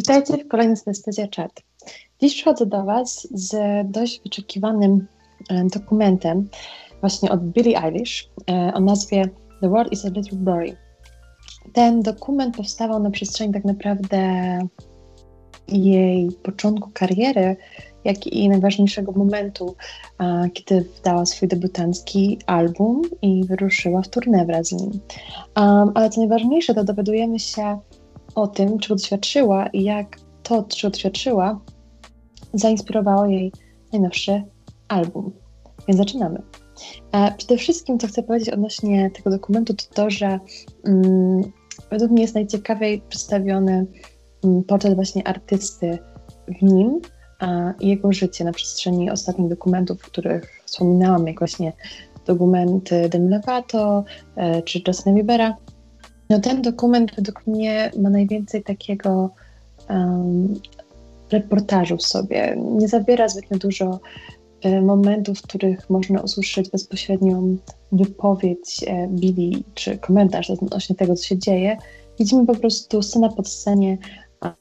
Witajcie 0.00 0.44
w 0.44 0.48
kolejnym 0.48 0.76
Synestezja 0.76 1.26
Chat. 1.36 1.62
Dziś 2.20 2.34
przychodzę 2.34 2.66
do 2.66 2.84
Was 2.84 3.28
z 3.30 3.56
dość 3.90 4.20
wyczekiwanym 4.22 5.06
e, 5.50 5.64
dokumentem 5.64 6.48
właśnie 7.00 7.30
od 7.30 7.40
Billie 7.40 7.82
Eilish 7.82 8.28
e, 8.50 8.72
o 8.74 8.80
nazwie 8.80 9.28
The 9.60 9.68
World 9.68 9.92
is 9.92 10.04
a 10.04 10.08
Little 10.08 10.38
Blurry. 10.38 10.76
Ten 11.72 12.02
dokument 12.02 12.56
powstawał 12.56 13.02
na 13.02 13.10
przestrzeni 13.10 13.52
tak 13.52 13.64
naprawdę 13.64 14.58
jej 15.68 16.32
początku 16.42 16.90
kariery, 16.94 17.56
jak 18.04 18.26
i 18.26 18.48
najważniejszego 18.48 19.12
momentu, 19.12 19.76
kiedy 20.52 20.84
wydała 20.96 21.26
swój 21.26 21.48
debiutancki 21.48 22.38
album 22.46 23.02
i 23.22 23.44
wyruszyła 23.44 24.02
w 24.02 24.08
turnę 24.08 24.46
wraz 24.46 24.66
z 24.66 24.72
nim. 24.72 25.00
ale 25.94 26.10
co 26.10 26.20
najważniejsze, 26.20 26.74
to 26.74 26.84
dowiadujemy 26.84 27.38
się 27.38 27.78
o 28.34 28.46
tym, 28.46 28.78
czego 28.78 28.94
doświadczyła 28.94 29.66
i 29.66 29.84
jak 29.84 30.16
to, 30.42 30.62
czego 30.62 30.90
doświadczyła, 30.90 31.60
zainspirowało 32.54 33.26
jej 33.26 33.52
najnowszy 33.92 34.42
album. 34.88 35.32
Więc 35.88 35.98
zaczynamy. 35.98 36.42
Przede 37.36 37.56
wszystkim, 37.56 37.98
co 37.98 38.06
chcę 38.06 38.22
powiedzieć 38.22 38.48
odnośnie 38.48 39.10
tego 39.10 39.30
dokumentu, 39.30 39.74
to 39.74 39.84
to, 39.94 40.10
że 40.10 40.38
mm, 40.84 41.42
według 41.90 42.10
mnie 42.10 42.22
jest 42.22 42.34
najciekawiej 42.34 43.02
przedstawiony 43.08 43.86
mm, 44.44 44.64
portret 44.64 44.94
właśnie 44.94 45.28
artysty 45.28 45.98
w 46.60 46.62
nim 46.62 47.00
a, 47.38 47.72
jego 47.80 48.12
życie 48.12 48.44
na 48.44 48.52
przestrzeni 48.52 49.10
ostatnich 49.10 49.48
dokumentów, 49.48 49.98
w 49.98 50.06
których 50.06 50.62
wspominałam, 50.64 51.26
jak 51.26 51.38
właśnie 51.38 51.72
dokumenty 52.26 53.08
Demi 53.08 53.28
Lovato 53.28 54.04
e, 54.36 54.62
czy 54.62 54.80
Justina 54.86 55.16
Biebera. 55.16 55.56
No 56.30 56.40
ten 56.40 56.62
dokument 56.62 57.14
według 57.16 57.46
mnie 57.46 57.90
ma 57.98 58.10
najwięcej 58.10 58.62
takiego 58.62 59.30
um, 59.88 60.54
reportażu 61.30 61.96
w 61.96 62.02
sobie. 62.02 62.56
Nie 62.56 62.88
zawiera 62.88 63.28
zbytnio 63.28 63.58
dużo 63.58 64.00
e, 64.62 64.80
momentów, 64.80 65.38
w 65.38 65.42
których 65.42 65.90
można 65.90 66.20
usłyszeć 66.20 66.70
bezpośrednią 66.70 67.56
wypowiedź 67.92 68.84
e, 68.86 69.08
Billy 69.08 69.62
czy 69.74 69.98
komentarz 69.98 70.50
odnośnie 70.50 70.96
tego, 70.96 71.14
co 71.14 71.24
się 71.24 71.38
dzieje. 71.38 71.76
Widzimy 72.18 72.46
po 72.46 72.54
prostu 72.54 73.02
scena 73.02 73.28
pod 73.28 73.48
scenie, 73.48 73.98
a, 74.40 74.54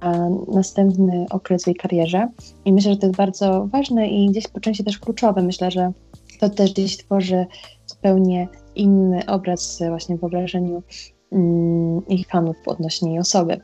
a 0.00 0.28
następny 0.54 1.26
okres 1.30 1.66
jej 1.66 1.76
karierze. 1.76 2.28
I 2.64 2.72
myślę, 2.72 2.92
że 2.92 2.98
to 2.98 3.06
jest 3.06 3.16
bardzo 3.16 3.66
ważne 3.66 4.08
i 4.08 4.30
gdzieś 4.30 4.48
po 4.48 4.60
części 4.60 4.84
też 4.84 4.98
kluczowe. 4.98 5.42
Myślę, 5.42 5.70
że 5.70 5.92
to 6.40 6.50
też 6.50 6.72
gdzieś 6.72 6.96
tworzy 6.96 7.46
zupełnie 7.86 8.48
inny 8.80 9.26
obraz 9.26 9.82
właśnie 9.88 10.16
w 10.16 10.20
wyobrażeniu 10.20 10.82
mm, 11.32 12.06
ich 12.08 12.28
fanów 12.28 12.56
odnośnie 12.66 13.10
jej 13.10 13.20
osoby. 13.20 13.60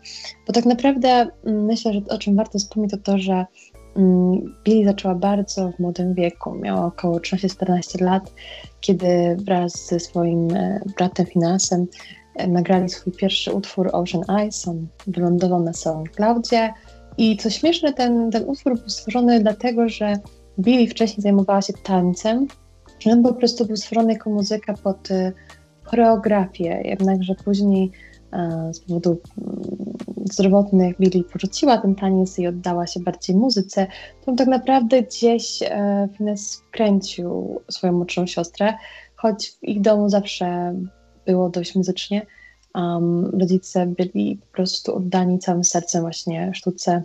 Bo 0.46 0.52
tak 0.52 0.64
naprawdę 0.64 1.08
mm, 1.08 1.64
myślę, 1.64 1.92
że 1.92 2.00
o 2.10 2.18
czym 2.18 2.36
warto 2.36 2.58
wspomnieć 2.58 2.90
to 2.90 2.96
to, 2.96 3.18
że 3.18 3.46
mm, 3.96 4.54
Billy 4.64 4.84
zaczęła 4.84 5.14
bardzo 5.14 5.72
w 5.72 5.78
młodym 5.78 6.14
wieku. 6.14 6.54
Miała 6.54 6.86
około 6.86 7.18
13-14 7.18 8.00
lat, 8.00 8.32
kiedy 8.80 9.36
wraz 9.44 9.86
ze 9.86 10.00
swoim 10.00 10.54
e, 10.54 10.80
bratem 10.96 11.26
Finansem 11.26 11.86
e, 12.36 12.48
nagrali 12.48 12.88
swój 12.88 13.12
pierwszy 13.12 13.52
utwór 13.52 13.90
Ocean 13.92 14.40
Eyes. 14.40 14.68
On 14.68 14.86
wylądował 15.06 15.62
na 15.62 15.72
SoundCloudzie. 15.72 16.72
I 17.18 17.36
co 17.36 17.50
śmieszne, 17.50 17.92
ten, 17.92 18.30
ten 18.30 18.48
utwór 18.48 18.78
był 18.78 18.88
stworzony 18.88 19.40
dlatego, 19.40 19.88
że 19.88 20.18
Billy 20.60 20.86
wcześniej 20.86 21.22
zajmowała 21.22 21.62
się 21.62 21.72
tańcem 21.72 22.46
on 23.06 23.22
po 23.22 23.34
prostu 23.34 23.66
był 23.66 23.76
stworzony 23.76 24.12
jako 24.12 24.30
muzyka 24.30 24.74
pod 24.74 25.10
y, 25.10 25.32
choreografię, 25.86 26.82
jednakże 26.84 27.34
później 27.34 27.90
e, 28.32 28.70
z 28.74 28.80
powodu 28.80 29.10
mm, 29.38 29.76
zdrowotnych 30.32 30.98
Billy 31.00 31.24
porzuciła 31.24 31.78
ten 31.78 31.94
taniec 31.94 32.38
i 32.38 32.46
oddała 32.46 32.86
się 32.86 33.00
bardziej 33.00 33.36
muzyce, 33.36 33.86
to 34.24 34.32
tak 34.32 34.48
naprawdę 34.48 35.02
gdzieś 35.02 35.62
e, 35.62 36.08
Finnes 36.16 36.62
kręcił 36.70 37.60
swoją 37.70 37.92
młodszą 37.92 38.26
siostrę, 38.26 38.74
choć 39.16 39.50
w 39.50 39.64
ich 39.64 39.80
domu 39.80 40.08
zawsze 40.08 40.74
było 41.26 41.48
dość 41.48 41.74
muzycznie. 41.74 42.26
Um, 42.74 43.24
rodzice 43.40 43.86
byli 43.86 44.36
po 44.36 44.46
prostu 44.46 44.96
oddani 44.96 45.38
całym 45.38 45.64
sercem 45.64 46.02
właśnie 46.02 46.50
sztuce 46.54 47.02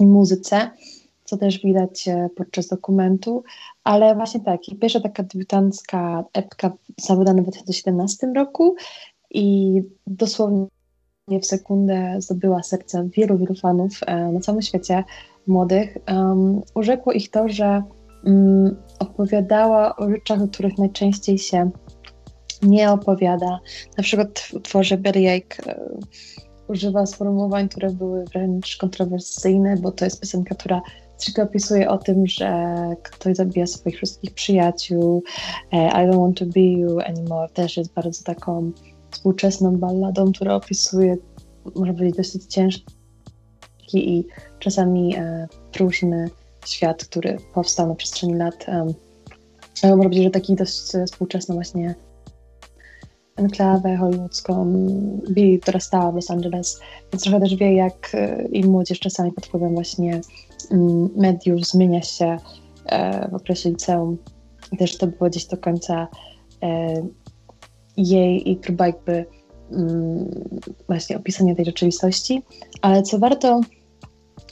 i 0.00 0.06
muzyce 0.06 0.70
co 1.32 1.36
też 1.38 1.58
widać 1.58 2.08
e, 2.08 2.28
podczas 2.36 2.68
dokumentu, 2.68 3.42
ale 3.84 4.14
właśnie 4.14 4.40
tak, 4.40 4.60
pierwsza 4.80 5.00
taka 5.00 5.22
debiutancka 5.22 6.24
epka 6.32 6.72
została 6.98 7.18
wydana 7.18 7.42
w 7.42 7.44
2017 7.44 8.32
roku 8.36 8.74
i 9.30 9.80
dosłownie 10.06 10.66
w 11.42 11.46
sekundę 11.46 12.16
zdobyła 12.18 12.62
serca 12.62 13.04
wielu, 13.04 13.38
wielu 13.38 13.54
fanów 13.54 14.00
e, 14.06 14.32
na 14.32 14.40
całym 14.40 14.62
świecie 14.62 15.04
młodych. 15.46 15.98
Um, 16.08 16.62
urzekło 16.74 17.12
ich 17.12 17.30
to, 17.30 17.48
że 17.48 17.82
um, 18.24 18.76
opowiadała 18.98 19.96
o 19.96 20.10
rzeczach, 20.10 20.42
o 20.42 20.48
których 20.48 20.78
najczęściej 20.78 21.38
się 21.38 21.70
nie 22.62 22.90
opowiada. 22.90 23.60
Na 23.98 24.02
przykład 24.02 24.38
w 24.38 24.54
utworze 24.54 24.96
Berjajk 24.96 25.56
e, 25.66 25.80
używa 26.68 27.06
sformułowań, 27.06 27.68
które 27.68 27.90
były 27.90 28.24
wręcz 28.24 28.76
kontrowersyjne, 28.76 29.76
bo 29.76 29.92
to 29.92 30.04
jest 30.04 30.20
piosenka, 30.20 30.54
która 30.54 30.82
stricte 31.16 31.42
opisuje 31.42 31.90
o 31.90 31.98
tym, 31.98 32.26
że 32.26 32.74
ktoś 33.02 33.36
zabija 33.36 33.66
swoich 33.66 33.96
wszystkich 33.96 34.34
przyjaciół, 34.34 35.22
e, 35.72 35.88
I 35.88 36.08
don't 36.08 36.20
want 36.20 36.38
to 36.38 36.46
be 36.46 36.60
you 36.60 37.00
anymore 37.00 37.48
też 37.48 37.76
jest 37.76 37.92
bardzo 37.92 38.24
taką 38.24 38.72
współczesną 39.10 39.76
balladą, 39.76 40.32
która 40.32 40.54
opisuje, 40.54 41.16
można 41.74 41.94
powiedzieć, 41.94 42.16
dosyć 42.16 42.44
ciężki 42.44 42.92
i 43.92 44.26
czasami 44.58 45.16
e, 45.16 45.48
próżny 45.72 46.30
świat, 46.66 47.04
który 47.04 47.36
powstał 47.54 47.88
na 47.88 47.94
przestrzeni 47.94 48.34
lat. 48.34 48.66
Um, 48.68 48.94
można 49.82 50.04
powiedzieć, 50.04 50.24
że 50.24 50.30
taki 50.30 50.54
dość 50.54 50.92
współczesny 51.06 51.54
właśnie 51.54 51.94
enklawę 53.36 53.96
hollywoodzką. 53.96 54.64
Billy 55.30 55.58
dorastała 55.66 56.12
w 56.12 56.14
Los 56.14 56.30
Angeles, 56.30 56.80
więc 57.12 57.22
trochę 57.22 57.40
też 57.40 57.56
wie, 57.56 57.74
jak 57.74 58.10
e, 58.14 58.44
i 58.52 58.64
młodzież 58.64 58.98
czasami 58.98 59.32
pod 59.32 59.46
wpływem 59.46 59.74
właśnie 59.74 60.20
mediów 61.16 61.66
zmienia 61.66 62.02
się 62.02 62.36
e, 62.86 63.28
w 63.30 63.34
okresie 63.34 63.70
liceum. 63.70 64.18
Też 64.78 64.96
to 64.96 65.06
było 65.06 65.30
gdzieś 65.30 65.46
do 65.46 65.56
końca 65.56 66.08
e, 66.62 66.94
jej 67.96 68.50
i 68.50 68.56
próba 68.56 68.86
jakby 68.86 69.26
mm, 69.72 70.30
właśnie 70.86 71.16
opisania 71.16 71.54
tej 71.54 71.64
rzeczywistości. 71.64 72.42
Ale 72.82 73.02
co 73.02 73.18
warto 73.18 73.60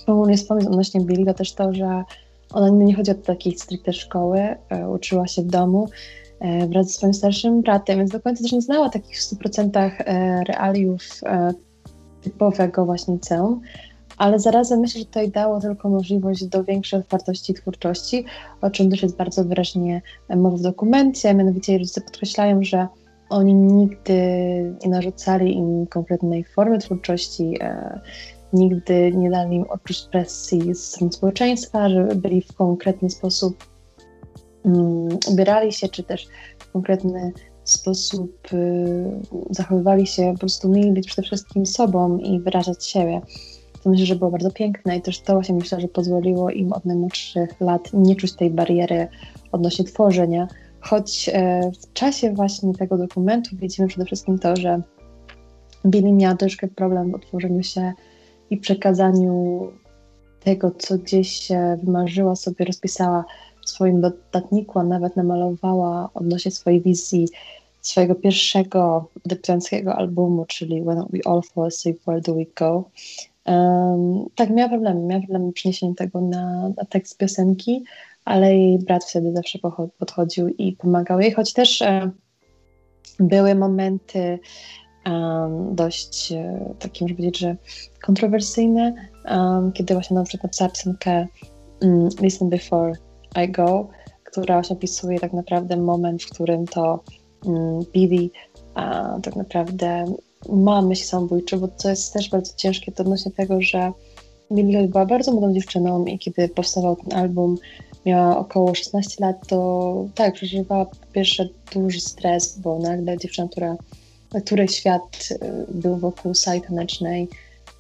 ogólnie 0.06 0.36
wspomnieć 0.36 0.68
odnośnie 0.68 1.00
Billy, 1.00 1.26
to 1.26 1.34
też 1.34 1.52
to, 1.52 1.74
że 1.74 2.02
ona 2.52 2.68
nie 2.68 2.94
chodzi 2.94 3.10
od 3.10 3.22
takiej 3.22 3.58
stricte 3.58 3.92
szkoły, 3.92 4.56
uczyła 4.94 5.26
się 5.26 5.42
w 5.42 5.46
domu, 5.46 5.88
E, 6.40 6.66
wraz 6.66 6.86
ze 6.86 6.92
swoim 6.92 7.14
starszym 7.14 7.62
bratem, 7.62 7.98
więc 7.98 8.10
do 8.10 8.20
końca 8.20 8.42
też 8.42 8.52
nie 8.52 8.62
znała 8.62 8.88
takich 8.88 9.16
w 9.16 9.20
100% 9.20 9.70
e, 9.74 10.44
realiów 10.44 11.02
e, 11.26 11.52
typowego 12.22 12.84
właśnie 12.86 13.14
liceum, 13.14 13.60
ale 14.20 14.38
zarazem 14.38 14.80
myślę, 14.80 14.98
że 14.98 15.06
tutaj 15.06 15.30
dało 15.30 15.60
tylko 15.60 15.88
możliwość 15.88 16.44
do 16.44 16.64
większej 16.64 17.00
otwartości 17.00 17.54
twórczości, 17.54 18.24
o 18.60 18.70
czym 18.70 18.90
też 18.90 19.02
jest 19.02 19.16
bardzo 19.16 19.44
wyraźnie 19.44 20.02
mowa 20.36 20.56
w 20.56 20.60
dokumencie, 20.60 21.34
mianowicie 21.34 21.78
rodzice 21.78 22.00
podkreślają, 22.00 22.62
że 22.62 22.88
oni 23.30 23.54
nigdy 23.54 24.14
nie 24.84 24.90
narzucali 24.90 25.56
im 25.56 25.86
konkretnej 25.86 26.44
formy 26.44 26.78
twórczości, 26.78 27.56
e, 27.60 28.00
nigdy 28.52 29.12
nie 29.12 29.30
dali 29.30 29.56
im 29.56 29.64
odczuć 29.70 30.02
presji 30.12 30.74
z 30.74 30.84
strony 30.84 31.12
społeczeństwa, 31.12 31.88
żeby 31.88 32.14
byli 32.14 32.42
w 32.42 32.52
konkretny 32.52 33.10
sposób 33.10 33.64
um, 34.64 35.08
ubierali 35.28 35.72
się, 35.72 35.88
czy 35.88 36.02
też 36.02 36.28
w 36.58 36.72
konkretny 36.72 37.32
sposób 37.64 38.52
y, 38.52 39.20
zachowywali 39.50 40.06
się, 40.06 40.32
po 40.32 40.38
prostu 40.38 40.68
mieli 40.68 40.92
być 40.92 41.06
przede 41.06 41.26
wszystkim 41.26 41.66
sobą 41.66 42.18
i 42.18 42.40
wyrażać 42.40 42.86
siebie. 42.86 43.20
To 43.82 43.90
myślę, 43.90 44.06
że 44.06 44.16
było 44.16 44.30
bardzo 44.30 44.50
piękne 44.50 44.96
i 44.96 45.02
też 45.02 45.20
to 45.20 45.32
właśnie 45.32 45.54
myślę, 45.54 45.80
że 45.80 45.88
pozwoliło 45.88 46.50
im 46.50 46.72
od 46.72 46.84
najmłodszych 46.84 47.60
lat 47.60 47.90
nie 47.92 48.16
czuć 48.16 48.32
tej 48.32 48.50
bariery 48.50 49.08
odnośnie 49.52 49.84
tworzenia. 49.84 50.48
Choć 50.80 51.30
e, 51.32 51.70
w 51.80 51.92
czasie 51.92 52.32
właśnie 52.32 52.74
tego 52.74 52.98
dokumentu 52.98 53.56
widzimy 53.56 53.88
przede 53.88 54.04
wszystkim 54.04 54.38
to, 54.38 54.56
że 54.56 54.82
Billy 55.86 56.12
miała 56.12 56.34
troszkę 56.34 56.68
problem 56.68 57.10
w 57.10 57.14
otworzeniu 57.14 57.62
się 57.62 57.92
i 58.50 58.56
przekazaniu 58.56 59.68
tego, 60.40 60.70
co 60.70 60.98
gdzieś 60.98 61.48
wymarzyła 61.84 62.36
sobie, 62.36 62.64
rozpisała 62.64 63.24
w 63.64 63.70
swoim 63.70 64.00
dodatniku, 64.00 64.78
a 64.78 64.82
nawet 64.82 65.16
namalowała 65.16 66.10
odnośnie 66.14 66.50
swojej 66.50 66.80
wizji 66.80 67.28
swojego 67.80 68.14
pierwszego 68.14 69.08
debiutanckiego 69.26 69.94
albumu, 69.94 70.44
czyli 70.44 70.82
When 70.82 71.04
We 71.10 71.18
All 71.24 71.42
Fall 71.42 71.66
Asleep, 71.66 72.00
Where 72.00 72.20
Do 72.20 72.34
We 72.34 72.44
Go. 72.58 72.84
Um, 73.46 74.26
tak, 74.34 74.50
miała 74.50 74.68
problemy, 74.68 75.00
miała 75.00 75.20
problemy 75.20 75.52
tego 75.94 76.20
na, 76.20 76.68
na 76.68 76.84
tekst 76.84 77.18
piosenki, 77.18 77.84
ale 78.24 78.56
jej 78.56 78.78
brat 78.78 79.04
wtedy 79.04 79.32
zawsze 79.32 79.58
podchodził 79.98 80.48
i 80.48 80.72
pomagał 80.72 81.20
jej, 81.20 81.32
choć 81.32 81.52
też 81.52 81.82
e, 81.82 82.10
były 83.20 83.54
momenty 83.54 84.38
um, 85.06 85.74
dość 85.74 86.32
e, 86.32 86.74
takie, 86.78 87.04
można 87.04 87.16
powiedzieć, 87.16 87.38
że 87.38 87.56
kontrowersyjne, 88.02 88.94
um, 89.30 89.72
kiedy 89.72 89.94
właśnie 89.94 90.14
na 90.16 90.24
przykład 90.24 90.44
napisała 90.44 90.70
piosenkę 90.70 91.26
um, 91.82 92.08
Listen 92.20 92.48
Before 92.48 92.92
I 93.44 93.48
Go, 93.48 93.88
która 94.24 94.54
właśnie 94.54 94.76
opisuje 94.76 95.20
tak 95.20 95.32
naprawdę 95.32 95.76
moment, 95.76 96.22
w 96.22 96.30
którym 96.30 96.66
to 96.66 97.04
um, 97.44 97.80
Billy 97.92 98.30
a, 98.74 99.16
tak 99.22 99.36
naprawdę 99.36 100.04
ma 100.48 100.82
myśli 100.82 101.06
samobójcze, 101.06 101.56
bo 101.56 101.68
to 101.68 101.90
jest 101.90 102.12
też 102.12 102.28
bardzo 102.28 102.52
ciężkie 102.56 102.92
to 102.92 103.02
odnośnie 103.02 103.32
tego, 103.32 103.62
że 103.62 103.92
Billie 104.52 104.88
była 104.88 105.06
bardzo 105.06 105.32
młodą 105.32 105.54
dziewczyną 105.54 106.04
i 106.04 106.18
kiedy 106.18 106.48
powstawał 106.48 106.96
ten 106.96 107.18
album, 107.18 107.58
miała 108.06 108.38
około 108.38 108.74
16 108.74 109.24
lat, 109.24 109.46
to 109.46 110.08
tak, 110.14 110.34
przeżywała 110.34 110.84
po 110.84 110.96
pierwsze 111.12 111.48
duży 111.74 112.00
stres, 112.00 112.58
bo 112.58 112.78
nagle 112.78 113.18
dziewczyna, 113.18 113.48
która, 113.48 113.76
której 114.44 114.68
świat 114.68 115.28
y, 115.30 115.38
był 115.74 115.96
wokół 115.96 116.34
sali 116.34 116.62
tanecznej 116.62 117.28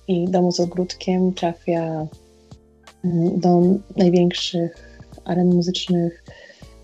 i 0.08 0.28
domu 0.28 0.52
z 0.52 0.60
ogródkiem, 0.60 1.34
trafia 1.34 2.06
mm, 3.04 3.40
do 3.40 3.62
największych 3.96 5.00
aren 5.24 5.54
muzycznych, 5.54 6.24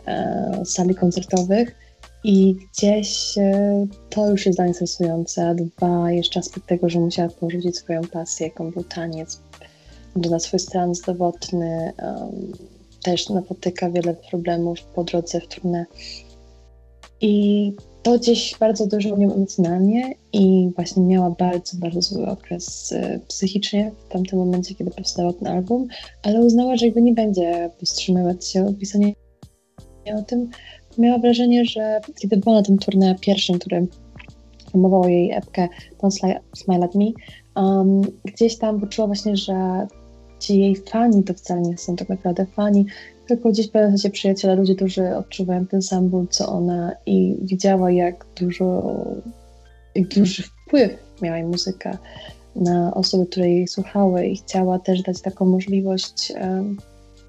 e, 0.07 0.63
sali 0.65 0.95
koncertowych 0.95 1.86
i 2.27 2.55
gdzieś 2.55 3.39
e, 3.39 3.87
to 4.11 4.31
już 4.31 4.47
jest 4.47 4.59
dla 4.59 4.65
niej 4.65 4.75
stresujące. 4.75 5.55
Dwa, 5.55 6.11
jeszcze 6.11 6.41
aspekt 6.41 6.67
tego, 6.67 6.89
że 6.89 7.01
musiała 7.01 7.29
porzucić 7.29 7.77
swoją 7.77 8.01
pasję, 8.03 8.47
jaką 8.47 8.71
był 8.71 8.85
taniec, 8.85 9.41
na 10.31 10.39
swój 10.39 10.61
stan 10.61 10.95
zdrowotny, 10.95 11.93
um, 12.03 12.53
też 13.03 13.29
napotyka 13.29 13.91
wiele 13.91 14.15
problemów 14.15 14.83
po 14.83 15.05
drodze 15.05 15.41
w 15.41 15.49
trudne. 15.49 15.87
I 17.21 17.73
to 18.03 18.19
gdzieś 18.19 18.57
bardzo 18.61 18.87
dużo 18.87 19.17
nią 19.17 19.35
emocjonalnie 19.35 20.15
i 20.33 20.71
właśnie 20.77 21.03
miała 21.03 21.31
bardzo, 21.31 21.77
bardzo 21.77 22.01
zły 22.03 22.27
okres 22.27 22.93
y, 22.93 23.21
psychicznie 23.29 23.93
w 24.09 24.13
tamtym 24.13 24.39
momencie, 24.39 24.75
kiedy 24.75 24.91
powstał 24.91 25.33
ten 25.33 25.49
album, 25.49 25.89
ale 26.23 26.41
uznała, 26.41 26.77
że 26.77 26.87
jakby 26.87 27.03
nie 27.03 27.15
będzie 27.15 27.71
powstrzymywać 27.81 28.47
się 28.47 28.67
od 28.67 28.79
pisania 28.79 29.13
o 30.19 30.23
tym. 30.23 30.51
Miała 30.99 31.19
wrażenie, 31.19 31.65
że 31.65 32.01
kiedy 32.21 32.37
była 32.37 32.55
na 32.55 32.63
tym 32.63 32.79
turnie 32.79 33.17
pierwszym, 33.21 33.59
który 33.59 33.87
promował 34.71 35.09
jej 35.09 35.33
epkę 35.33 35.69
Don't 35.99 36.39
Smile 36.57 36.85
at 36.85 36.95
Me, 36.95 37.07
um, 37.57 38.03
gdzieś 38.25 38.57
tam 38.59 38.81
poczuła 38.81 39.07
właśnie, 39.07 39.37
że 39.37 39.87
ci 40.39 40.61
jej 40.61 40.77
fani 40.77 41.25
to 41.25 41.35
wcale 41.35 41.63
nie 41.63 41.79
są 41.79 41.97
tak 41.97 42.09
naprawdę 42.09 42.47
fani, 42.47 42.87
tylko 43.29 43.51
gdzieś 43.51 43.69
w 43.71 43.99
się 44.03 44.11
przyjaciele, 44.11 44.55
ludzie, 44.55 44.75
którzy 44.75 45.17
odczuwają 45.17 45.67
ten 45.67 45.83
sam 45.83 46.09
ból, 46.09 46.27
co 46.31 46.49
ona 46.49 46.93
i 47.07 47.37
widziała, 47.43 47.91
jak 47.91 48.27
dużo, 48.41 48.95
jak 49.95 50.09
duży 50.09 50.43
wpływ 50.43 50.91
miała 51.23 51.39
jej 51.39 51.47
muzyka 51.47 51.99
na 52.57 52.95
osoby, 52.95 53.27
które 53.27 53.51
jej 53.51 53.69
słuchały 53.69 54.27
i 54.27 54.37
chciała 54.37 54.79
też 54.79 55.03
dać 55.03 55.21
taką 55.21 55.45
możliwość 55.45 56.33
um, 56.41 56.77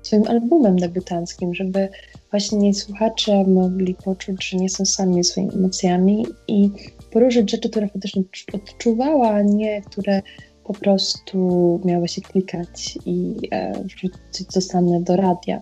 swoim 0.08 0.28
albumem 0.28 0.76
debiutanckim, 0.76 1.54
żeby 1.54 1.90
właśnie 2.32 2.74
słuchacze 2.74 3.44
mogli 3.44 3.96
poczuć, 3.96 4.50
że 4.50 4.58
nie 4.58 4.70
są 4.70 4.86
sami 4.86 5.24
swoimi 5.24 5.54
emocjami 5.54 6.26
i 6.48 6.70
poruszyć 7.12 7.52
rzeczy, 7.52 7.70
które 7.70 7.88
faktycznie 7.88 8.24
odczuwała, 8.54 9.30
a 9.30 9.42
nie 9.42 9.82
które 9.82 10.22
po 10.64 10.74
prostu 10.74 11.40
miały 11.86 12.08
się 12.08 12.22
klikać 12.22 12.98
i 13.06 13.36
e, 13.52 13.84
wrzucić 13.84 14.54
zostanę 14.54 15.02
do 15.02 15.16
radia. 15.16 15.62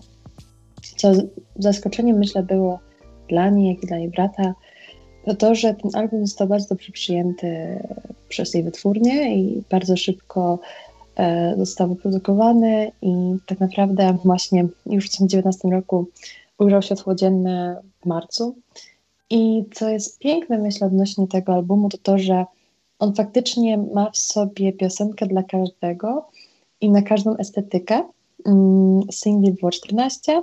Co 0.96 1.12
zaskoczeniem 1.58 2.18
myślę 2.18 2.42
było 2.42 2.78
dla 3.28 3.50
niej, 3.50 3.74
jak 3.74 3.84
i 3.84 3.86
dla 3.86 3.98
jej 3.98 4.08
brata, 4.08 4.54
to 5.24 5.34
to, 5.34 5.54
że 5.54 5.74
ten 5.74 5.90
album 5.94 6.26
został 6.26 6.48
bardzo 6.48 6.68
dobrze 6.68 6.92
przyjęty 6.92 7.78
przez 8.28 8.54
jej 8.54 8.62
wytwórnię 8.62 9.36
i 9.36 9.62
bardzo 9.70 9.96
szybko 9.96 10.58
został 11.56 11.88
wyprodukowany 11.88 12.92
i 13.02 13.36
tak 13.46 13.60
naprawdę 13.60 14.18
właśnie 14.24 14.62
już 14.86 15.06
w 15.06 15.08
2019 15.08 15.68
roku 15.68 16.06
ujrzał 16.58 16.82
światło 16.82 17.14
dzienne 17.14 17.82
w 18.00 18.06
marcu. 18.06 18.56
I 19.30 19.64
co 19.74 19.88
jest 19.88 20.18
piękne, 20.18 20.58
myślę, 20.58 20.86
odnośnie 20.86 21.26
tego 21.26 21.54
albumu, 21.54 21.88
to 21.88 21.98
to, 21.98 22.18
że 22.18 22.44
on 22.98 23.14
faktycznie 23.14 23.78
ma 23.78 24.10
w 24.10 24.16
sobie 24.16 24.72
piosenkę 24.72 25.26
dla 25.26 25.42
każdego 25.42 26.28
i 26.80 26.90
na 26.90 27.02
każdą 27.02 27.36
estetykę. 27.36 28.02
Mm, 28.46 29.02
Single 29.12 29.52
było 29.52 29.70
14 29.70 30.42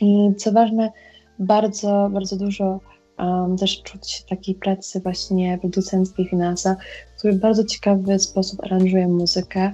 i 0.00 0.34
co 0.36 0.52
ważne, 0.52 0.92
bardzo, 1.38 2.08
bardzo 2.12 2.36
dużo 2.36 2.80
um, 3.18 3.56
też 3.56 3.82
czuć 3.82 4.24
takiej 4.28 4.54
pracy 4.54 5.00
właśnie 5.00 5.58
producenckiej 5.58 6.28
Finansa, 6.28 6.76
który 7.18 7.32
w 7.32 7.40
bardzo 7.40 7.64
ciekawy 7.64 8.18
sposób 8.18 8.64
aranżuje 8.64 9.08
muzykę, 9.08 9.72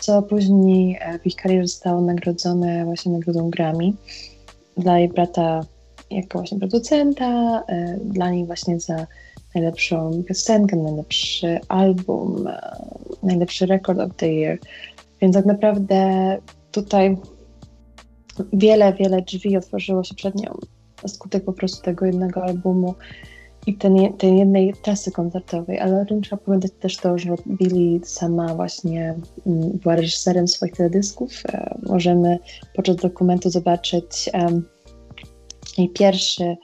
co 0.00 0.22
później 0.22 0.98
e, 1.00 1.18
w 1.18 1.26
ich 1.26 1.36
karierze 1.36 1.66
zostało 1.66 2.00
nagrodzone 2.00 2.84
właśnie 2.84 3.12
nagrodą 3.12 3.50
Grammy 3.50 3.92
dla 4.76 4.98
jej 4.98 5.08
brata 5.08 5.60
jako 6.10 6.38
właśnie 6.38 6.58
producenta, 6.58 7.62
e, 7.68 7.98
dla 8.04 8.30
niej 8.30 8.46
właśnie 8.46 8.80
za 8.80 9.06
najlepszą 9.54 10.22
piosenkę, 10.28 10.76
najlepszy 10.76 11.60
album, 11.68 12.46
e, 12.46 12.76
najlepszy 13.22 13.66
record 13.66 13.98
of 13.98 14.16
the 14.16 14.32
year. 14.32 14.58
Więc 15.20 15.34
tak 15.34 15.46
naprawdę 15.46 16.38
tutaj 16.72 17.16
wiele, 18.52 18.92
wiele 18.92 19.22
drzwi 19.22 19.56
otworzyło 19.56 20.04
się 20.04 20.14
przed 20.14 20.34
nią 20.34 20.58
skutek 21.08 21.44
po 21.44 21.52
prostu 21.52 21.82
tego 21.82 22.06
jednego 22.06 22.44
albumu 22.44 22.94
i 23.66 23.74
ten, 23.74 24.12
tej 24.18 24.38
jednej 24.38 24.74
trasy 24.82 25.12
koncertowej, 25.12 25.80
ale 25.80 26.00
o 26.00 26.04
tym 26.04 26.22
trzeba 26.22 26.42
pamiętać 26.42 26.72
też 26.72 26.96
to, 26.96 27.18
że 27.18 27.34
Billy 27.46 28.00
sama 28.04 28.54
właśnie 28.54 29.14
mm, 29.46 29.70
była 29.70 29.96
reżyserem 29.96 30.48
swoich 30.48 30.72
teledysków. 30.72 31.32
E, 31.48 31.78
możemy 31.82 32.38
podczas 32.74 32.96
dokumentu 32.96 33.50
zobaczyć 33.50 34.30
jej 35.78 35.88
pierwszy 35.88 36.56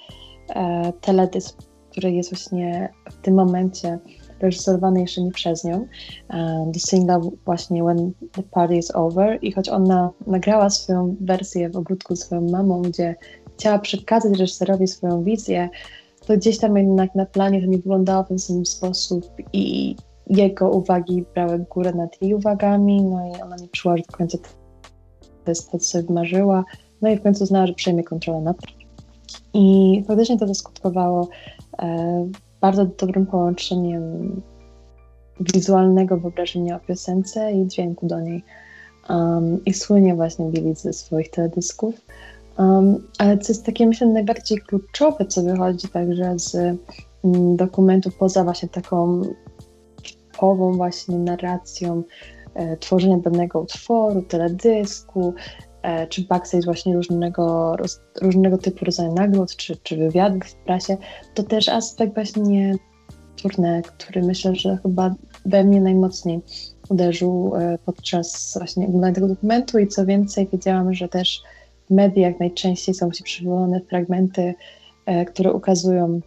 e, 0.49 0.93
teledysk, 1.01 1.57
który 1.91 2.13
jest 2.13 2.31
właśnie 2.31 2.93
w 3.11 3.23
tym 3.23 3.35
momencie 3.35 3.99
reżyserowany 4.41 5.01
jeszcze 5.01 5.23
nie 5.23 5.31
przez 5.31 5.65
nią, 5.65 5.87
e, 6.31 6.65
do 6.75 6.81
singla 6.81 7.21
właśnie 7.45 7.85
When 7.85 8.13
the 8.33 8.43
Party 8.43 8.77
is 8.77 8.95
Over 8.95 9.39
i 9.43 9.53
choć 9.53 9.69
ona 9.69 10.11
nagrała 10.27 10.71
swoją 10.71 11.17
wersję 11.21 11.71
w 11.71 11.77
ogródku 11.77 12.17
z 12.17 12.21
swoją 12.21 12.41
mamą, 12.41 12.83
gdzie 12.83 13.17
chciała 13.61 13.79
przekazać 13.79 14.39
reżyserowi 14.39 14.89
swoją 14.89 15.25
wizję, 15.25 15.69
to 16.27 16.37
gdzieś 16.37 16.59
tam 16.59 16.77
jednak 16.77 17.15
na 17.15 17.27
planie 17.27 17.61
to 17.61 17.67
nie 17.67 17.77
wyglądało 17.77 18.25
w 18.25 18.29
ten 18.29 18.39
sam 18.39 18.67
sposób 18.67 19.31
i 19.53 19.97
jego 20.27 20.71
uwagi 20.71 21.25
brały 21.35 21.67
górę 21.71 21.93
nad 21.93 22.23
jej 22.23 22.35
uwagami, 22.35 23.03
no 23.03 23.29
i 23.29 23.43
ona 23.43 23.57
nie 23.57 23.69
czuła, 23.69 23.97
że 23.97 24.03
do 24.11 24.17
końca 24.17 24.39
to 25.45 25.51
jest 25.51 25.71
to, 25.71 25.79
co 25.79 25.85
sobie 25.85 26.05
wymarzyła, 26.05 26.65
no 27.03 27.11
i 27.11 27.17
w 27.17 27.23
końcu 27.23 27.45
uznała, 27.45 27.67
że 27.67 27.75
przejmie 27.75 28.05
kontrolę 28.05 28.41
nad. 28.41 28.57
I 29.55 30.05
faktycznie 30.09 30.39
to 30.39 30.47
zaskutkowało 30.47 31.29
e, 31.79 32.29
bardzo 32.61 32.87
dobrym 32.87 33.27
połączeniem 33.27 34.43
wizualnego 35.41 36.17
wyobrażenia 36.17 36.77
o 36.77 36.81
piosence 36.81 37.53
i 37.53 37.67
dźwięku 37.67 38.07
do 38.07 38.21
niej. 38.21 38.45
Um, 39.09 39.65
I 39.65 39.75
słynie 39.75 40.15
właśnie 40.15 40.51
Billy 40.51 40.75
ze 40.75 40.93
swoich 40.93 41.31
teledysków. 41.31 41.95
Um, 42.59 43.09
ale 43.19 43.39
co 43.39 43.53
jest 43.53 43.67
takie, 43.67 43.87
myślę, 43.87 44.07
najbardziej 44.07 44.59
kluczowe, 44.59 45.27
co 45.27 45.43
wychodzi 45.43 45.89
także 45.89 46.39
z 46.39 46.55
mm, 47.25 47.57
dokumentu, 47.57 48.11
poza 48.19 48.45
właśnie 48.45 48.69
taką 48.69 49.23
typową 50.03 50.73
właśnie 50.73 51.19
narracją 51.19 52.03
e, 52.55 52.77
tworzenia 52.77 53.19
danego 53.19 53.61
utworu, 53.61 54.23
teledysku, 54.23 55.35
E, 55.83 56.07
czy 56.07 56.23
backstage 56.23 56.65
właśnie 56.65 56.95
różnego, 56.95 57.77
roz, 57.77 58.01
różnego 58.23 58.59
typu 58.59 58.85
rodzaju 58.85 59.15
nagród, 59.15 59.57
czy, 59.57 59.77
czy 59.77 59.97
wywiadów 59.97 60.43
w 60.45 60.55
prasie, 60.55 60.97
to 61.35 61.43
też 61.43 61.69
aspekt 61.69 62.15
właśnie 62.15 62.75
turne, 63.43 63.83
który 63.83 64.23
myślę, 64.23 64.55
że 64.55 64.79
chyba 64.83 65.15
we 65.47 65.65
mnie 65.65 65.81
najmocniej 65.81 66.41
uderzył 66.89 67.53
e, 67.57 67.79
podczas 67.87 68.55
właśnie 68.59 68.87
oglądania 68.87 69.15
tego 69.15 69.29
dokumentu 69.29 69.79
i 69.79 69.87
co 69.87 70.07
więcej 70.07 70.49
wiedziałam, 70.53 70.95
że 70.95 71.09
też 71.09 71.43
mediach 71.91 72.41
najczęściej 72.41 72.95
są 72.95 73.11
przywołane 73.11 73.81
fragmenty, 73.81 74.55
e, 75.07 75.25
które 75.25 75.53
ukazują 75.53 76.21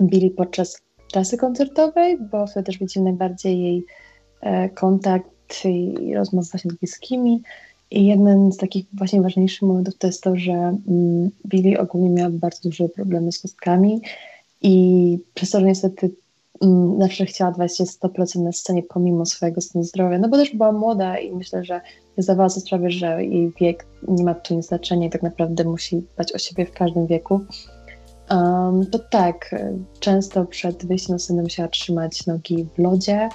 Billy 0.00 0.30
podczas 0.30 0.82
trasy 1.12 1.36
koncertowej, 1.36 2.18
bo 2.30 2.46
wtedy 2.46 2.66
też 2.66 2.78
widzimy 2.78 3.04
najbardziej 3.04 3.62
jej 3.62 3.84
kontakt 4.74 5.64
i 5.64 6.14
rozmowę 6.14 6.58
z 6.58 6.74
bliskimi, 6.76 7.42
i 7.90 8.06
jeden 8.06 8.52
z 8.52 8.56
takich 8.56 8.86
właśnie 8.92 9.22
ważniejszych 9.22 9.62
momentów 9.62 9.98
to 9.98 10.06
jest 10.06 10.22
to, 10.22 10.36
że 10.36 10.52
mm, 10.52 11.30
Billy 11.46 11.80
ogólnie 11.80 12.10
miała 12.10 12.30
bardzo 12.30 12.68
duże 12.68 12.88
problemy 12.88 13.32
z 13.32 13.38
kostkami 13.38 14.00
i 14.62 15.18
przez 15.34 15.50
to, 15.50 15.60
że 15.60 15.66
niestety 15.66 16.10
zawsze 16.98 17.26
chciała 17.26 17.50
dawać 17.50 17.76
się 17.76 17.84
100% 17.84 18.42
na 18.42 18.52
scenie 18.52 18.82
pomimo 18.82 19.26
swojego 19.26 19.60
stanu 19.60 19.84
zdrowia, 19.84 20.18
no 20.18 20.28
bo 20.28 20.36
też 20.36 20.56
była 20.56 20.72
młoda 20.72 21.18
i 21.18 21.32
myślę, 21.32 21.64
że 21.64 21.80
zdawała 22.18 22.48
sobie 22.48 22.66
sprawy, 22.66 22.90
że 22.90 23.24
jej 23.24 23.52
wiek 23.60 23.86
nie 24.08 24.24
ma 24.24 24.34
tu 24.34 24.54
nic 24.54 24.66
znaczenia 24.66 25.06
i 25.06 25.10
tak 25.10 25.22
naprawdę 25.22 25.64
musi 25.64 25.96
dbać 26.14 26.32
o 26.32 26.38
siebie 26.38 26.66
w 26.66 26.72
każdym 26.72 27.06
wieku. 27.06 27.40
Um, 28.30 28.86
to 28.86 28.98
tak, 28.98 29.54
często 30.00 30.44
przed 30.44 30.86
wyjściem 30.86 31.14
na 31.14 31.18
scenę 31.18 31.42
musiała 31.42 31.68
trzymać 31.68 32.26
nogi 32.26 32.66
w 32.74 32.78
lodzie 32.78 33.28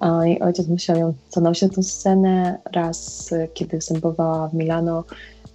um, 0.00 0.28
i 0.28 0.40
ojciec 0.40 0.68
musiał 0.68 0.96
ją 0.96 1.14
zanosić 1.30 1.62
na 1.62 1.68
tę 1.68 1.82
scenę. 1.82 2.58
Raz, 2.72 3.30
kiedy 3.54 3.76
występowała 3.76 4.48
w 4.48 4.54
Milano, 4.54 5.04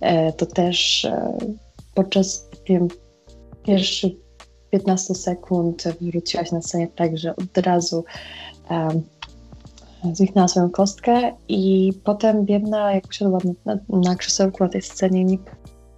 e, 0.02 0.34
to 0.34 0.46
też 0.46 1.06
e, 1.06 1.38
podczas 1.96 2.50
wiem, 2.66 2.88
pierwszych 3.64 4.29
15 4.72 5.16
sekund 5.16 5.84
wróciłaś 6.02 6.52
na 6.52 6.62
scenę 6.62 6.88
tak, 6.88 7.18
że 7.18 7.36
od 7.36 7.58
razu 7.58 8.04
um, 8.70 9.02
swoją 10.48 10.70
kostkę 10.70 11.32
i 11.48 11.94
potem 12.04 12.46
biedna, 12.46 12.94
jak 12.94 13.08
usiadła 13.08 13.40
na, 13.66 13.78
na, 13.90 14.16
krzesełku 14.16 14.64
na 14.64 14.70
tej 14.70 14.82
scenie, 14.82 15.26
nie 15.26 15.38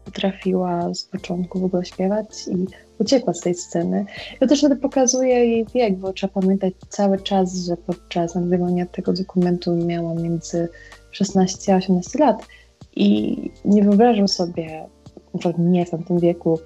potrafiła 0.05 0.93
z 0.93 1.03
początku 1.03 1.59
w 1.59 1.63
ogóle 1.63 1.85
śpiewać 1.85 2.47
i 2.47 2.65
uciekła 2.99 3.33
z 3.33 3.39
tej 3.39 3.55
sceny. 3.55 4.05
I 4.41 4.47
też 4.47 4.59
wtedy 4.59 4.75
pokazuje 4.75 5.45
jej 5.45 5.65
wiek, 5.65 5.97
bo 5.97 6.13
trzeba 6.13 6.41
pamiętać 6.41 6.73
cały 6.89 7.19
czas, 7.19 7.55
że 7.55 7.77
podczas 7.77 8.35
nagrywania 8.35 8.85
tego 8.85 9.13
dokumentu 9.13 9.75
miała 9.75 10.13
między 10.13 10.69
16 11.11 11.73
a 11.73 11.77
18 11.77 12.19
lat 12.19 12.47
i 12.95 13.37
nie 13.65 13.83
wyobrażam 13.83 14.27
sobie, 14.27 14.85
na 15.33 15.51
nie 15.57 15.85
w 15.85 15.89
tamtym 15.89 16.19
wieku, 16.19 16.59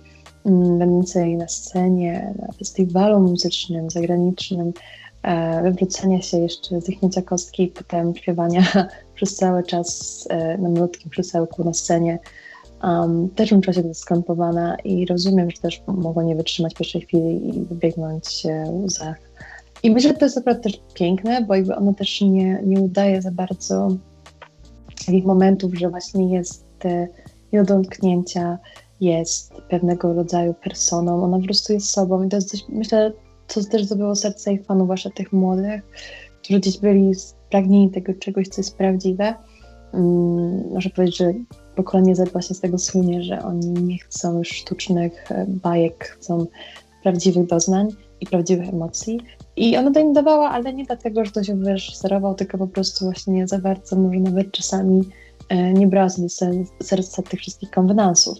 będącej 0.79 1.37
na 1.37 1.47
scenie, 1.47 2.33
na 2.39 2.51
festiwalu 2.51 3.19
muzycznym, 3.19 3.89
zagranicznym, 3.89 4.73
e, 5.23 5.63
wywrócenia 5.63 6.21
się 6.21 6.37
jeszcze, 6.37 6.81
zwichnięcia 6.81 7.21
kostki 7.21 7.63
i 7.63 7.67
potem 7.67 8.15
śpiewania 8.15 8.63
przez 9.15 9.35
cały 9.35 9.63
czas 9.63 10.27
e, 10.29 10.57
na 10.57 10.69
malutkim 10.69 11.09
krzesełku 11.09 11.63
na 11.63 11.73
scenie 11.73 12.19
Um, 12.83 13.29
też 13.29 13.49
bym 13.49 13.61
czuła 13.61 13.73
się 13.73 13.93
skrępowana 13.93 14.75
i 14.83 15.05
rozumiem, 15.05 15.51
że 15.51 15.57
też 15.57 15.83
mogła 15.87 16.23
nie 16.23 16.35
wytrzymać 16.35 16.73
pierwszej 16.73 17.01
chwili 17.01 17.47
i 17.47 17.65
wybiegnąć 17.65 18.43
łzach. 18.83 19.17
I 19.83 19.91
myślę, 19.91 20.09
że 20.09 20.17
to 20.17 20.25
jest 20.25 20.35
naprawdę 20.35 20.63
też 20.63 20.81
piękne, 20.93 21.41
bo 21.41 21.55
jakby 21.55 21.75
ona 21.75 21.93
też 21.93 22.21
nie, 22.21 22.61
nie 22.65 22.79
udaje 22.79 23.21
za 23.21 23.31
bardzo 23.31 23.87
takich 25.05 25.25
momentów, 25.25 25.73
że 25.73 25.89
właśnie 25.89 26.33
jest 26.33 26.65
e, 26.85 27.07
nie 27.53 27.63
do 27.63 27.77
dotknięcia, 27.77 28.57
jest 29.01 29.53
pewnego 29.69 30.13
rodzaju 30.13 30.53
personą, 30.53 31.23
ona 31.23 31.37
po 31.37 31.43
prostu 31.43 31.73
jest 31.73 31.89
sobą 31.89 32.23
i 32.23 32.29
to 32.29 32.37
jest 32.37 32.51
coś, 32.51 32.63
myślę, 32.69 33.11
co 33.47 33.63
też 33.63 33.83
zdobyło 33.83 34.15
serce 34.15 34.53
ich 34.53 34.65
fanów, 34.65 34.85
zwłaszcza 34.85 35.09
tych 35.09 35.33
młodych, 35.33 35.81
którzy 36.43 36.59
gdzieś 36.59 36.77
byli 36.77 37.15
spragnieni 37.15 37.91
tego 37.91 38.13
czegoś, 38.13 38.47
co 38.47 38.61
jest 38.61 38.77
prawdziwe. 38.77 39.35
Um, 39.93 40.73
może 40.73 40.89
powiedzieć, 40.89 41.17
że 41.17 41.33
pokolenie 41.75 42.15
Z 42.15 42.31
właśnie 42.31 42.55
z 42.55 42.59
tego 42.59 42.77
słynie, 42.77 43.23
że 43.23 43.43
oni 43.43 43.67
nie 43.67 43.97
chcą 43.97 44.37
już 44.37 44.49
sztucznych 44.49 45.31
e, 45.31 45.45
bajek, 45.47 46.05
chcą 46.05 46.45
prawdziwych 47.03 47.47
doznań 47.47 47.87
i 48.21 48.25
prawdziwych 48.25 48.69
emocji. 48.69 49.19
I 49.55 49.77
ona 49.77 49.91
to 49.91 49.99
im 49.99 50.13
dawała, 50.13 50.49
ale 50.49 50.73
nie 50.73 50.85
dlatego, 50.85 51.25
że 51.25 51.31
to 51.31 51.43
się 51.43 51.55
wyreżyserował, 51.55 52.35
tylko 52.35 52.57
po 52.57 52.67
prostu 52.67 53.05
właśnie 53.05 53.33
nie 53.33 53.47
za 53.47 53.59
bardzo, 53.59 53.95
może 53.95 54.19
nawet 54.19 54.51
czasami 54.51 55.01
e, 55.49 55.73
nie 55.73 55.87
brała 55.87 56.09
sobie 56.09 56.29
serca 56.83 57.21
tych 57.21 57.39
wszystkich 57.39 57.71
konwenansów. 57.71 58.37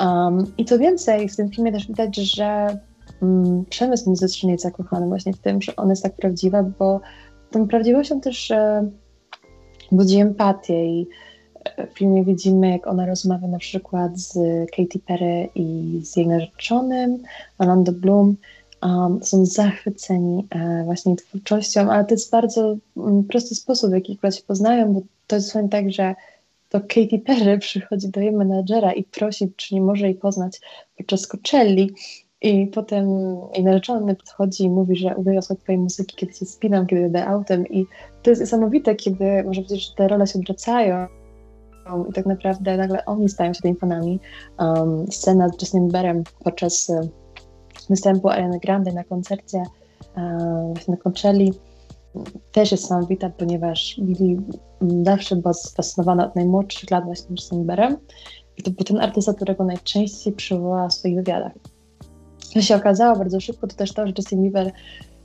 Um, 0.00 0.52
I 0.58 0.64
co 0.64 0.78
więcej, 0.78 1.28
w 1.28 1.36
tym 1.36 1.50
filmie 1.50 1.72
też 1.72 1.86
widać, 1.86 2.16
że 2.16 2.78
um, 3.22 3.64
przemysł 3.70 4.10
muzyczny 4.10 4.52
jest 4.52 4.62
zakochany 4.64 5.06
właśnie 5.06 5.32
w 5.32 5.38
tym, 5.38 5.62
że 5.62 5.76
ona 5.76 5.90
jest 5.90 6.02
tak 6.02 6.16
prawdziwa, 6.16 6.62
bo 6.62 7.00
tą 7.50 7.68
prawdziwością 7.68 8.20
też 8.20 8.50
e, 8.50 8.90
budzi 9.92 10.18
empatię 10.18 10.86
i 10.86 11.08
w 11.94 11.98
filmie 11.98 12.24
widzimy, 12.24 12.70
jak 12.70 12.86
ona 12.86 13.06
rozmawia 13.06 13.48
na 13.48 13.58
przykład 13.58 14.18
z 14.18 14.34
Katy 14.76 14.98
Perry 15.06 15.48
i 15.54 16.00
z 16.04 16.16
jej 16.16 16.26
narzeczonym, 16.26 17.22
Orlando 17.58 17.92
Bloom. 17.92 18.36
Um, 18.82 19.22
są 19.22 19.46
zachwyceni 19.46 20.46
e, 20.50 20.84
właśnie 20.84 21.16
twórczością, 21.16 21.90
ale 21.90 22.04
to 22.04 22.14
jest 22.14 22.30
bardzo 22.30 22.76
um, 22.94 23.24
prosty 23.24 23.54
sposób, 23.54 23.90
w 23.90 23.94
jaki 23.94 24.12
akurat 24.12 24.36
się 24.36 24.42
poznają, 24.42 24.92
bo 24.92 25.00
to 25.26 25.36
jest 25.36 25.52
właśnie 25.52 25.68
tak, 25.68 25.92
że 25.92 26.14
to 26.68 26.80
Katy 26.80 27.18
Perry 27.26 27.58
przychodzi 27.68 28.08
do 28.08 28.20
jej 28.20 28.32
menadżera 28.32 28.92
i 28.92 29.04
prosi, 29.04 29.52
czy 29.56 29.74
nie 29.74 29.80
może 29.80 30.06
jej 30.06 30.14
poznać 30.14 30.60
podczas 30.96 31.26
Coachelli. 31.26 31.90
I 32.42 32.66
potem 32.66 33.06
jej 33.54 33.64
narzeczony 33.64 34.14
podchodzi 34.14 34.64
i 34.64 34.70
mówi, 34.70 34.96
że 34.96 35.16
uwielbia 35.16 35.42
słuchać 35.42 35.62
twojej 35.62 35.80
muzyki, 35.80 36.16
kiedy 36.16 36.32
się 36.32 36.46
spinam, 36.46 36.86
kiedy 36.86 37.02
jadę 37.02 37.26
autem. 37.26 37.66
I 37.66 37.86
to 38.22 38.30
jest 38.30 38.40
niesamowite, 38.40 38.94
kiedy 38.94 39.24
można 39.24 39.62
powiedzieć, 39.62 39.88
że 39.88 39.94
te 39.94 40.08
role 40.08 40.26
się 40.26 40.38
odwracają. 40.38 41.06
I 42.10 42.12
tak 42.12 42.26
naprawdę 42.26 42.76
nagle 42.76 43.04
oni 43.04 43.28
stają 43.28 43.52
się 43.52 43.60
tymi 43.60 43.76
fanami. 43.76 44.20
Um, 44.58 45.06
scena 45.12 45.48
z 45.48 45.62
Justin 45.62 45.86
Bieberem 45.86 46.22
podczas 46.44 46.88
uh, 46.88 47.08
występu 47.90 48.28
Ariana 48.28 48.58
Grande 48.58 48.92
na 48.92 49.04
koncercie 49.04 49.62
właśnie 50.72 50.94
na 50.94 50.96
Coachelli 50.96 51.52
też 52.52 52.72
jest 52.72 52.84
niesamowita, 52.84 53.30
ponieważ 53.30 54.00
Billy 54.02 54.36
zawsze 55.02 55.36
była 55.36 55.54
fascynowana 55.76 56.26
od 56.26 56.36
najmłodszych 56.36 56.90
lat 56.90 57.04
właśnie 57.04 57.26
Justin 57.30 57.58
Bieberem 57.58 57.96
i 58.56 58.62
to 58.62 58.70
był 58.70 58.84
ten 58.84 59.00
artysta, 59.00 59.34
którego 59.34 59.64
najczęściej 59.64 60.32
przywołała 60.32 60.88
w 60.88 60.94
swoich 60.94 61.16
wywiadach. 61.16 61.52
Co 62.38 62.62
się 62.62 62.76
okazało 62.76 63.16
bardzo 63.16 63.40
szybko, 63.40 63.66
to 63.66 63.76
też 63.76 63.92
to, 63.92 64.06
że 64.06 64.12
Justin 64.18 64.42
Bieber 64.42 64.72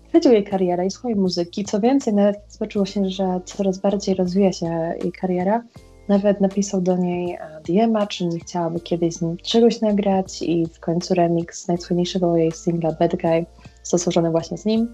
chwycił 0.08 0.32
jej 0.32 0.44
karierę 0.44 0.86
i 0.86 0.92
swojej 0.92 1.18
muzyki. 1.18 1.64
Co 1.64 1.80
więcej, 1.80 2.14
nawet 2.14 2.40
zobaczyło 2.50 2.86
się, 2.86 3.10
że 3.10 3.42
coraz 3.46 3.78
bardziej 3.78 4.16
rozwija 4.16 4.52
się 4.52 4.94
jej 5.02 5.12
kariera, 5.12 5.64
nawet 6.10 6.42
napisał 6.42 6.82
do 6.82 6.98
niej 6.98 7.38
DM-a, 7.68 8.08
czy 8.08 8.26
nie 8.26 8.40
chciałaby 8.40 8.80
kiedyś 8.80 9.14
z 9.14 9.22
nim 9.22 9.38
czegoś 9.38 9.82
nagrać 9.82 10.42
i 10.42 10.66
w 10.66 10.80
końcu 10.80 11.14
remix 11.14 11.68
najsłynniejszego 11.68 12.38
jej 12.38 12.52
singla 12.52 12.92
Bad 13.00 13.16
Guy 13.16 13.46
został 13.84 14.00
złożony 14.00 14.32
właśnie 14.32 14.58
z 14.58 14.66
nim. 14.66 14.94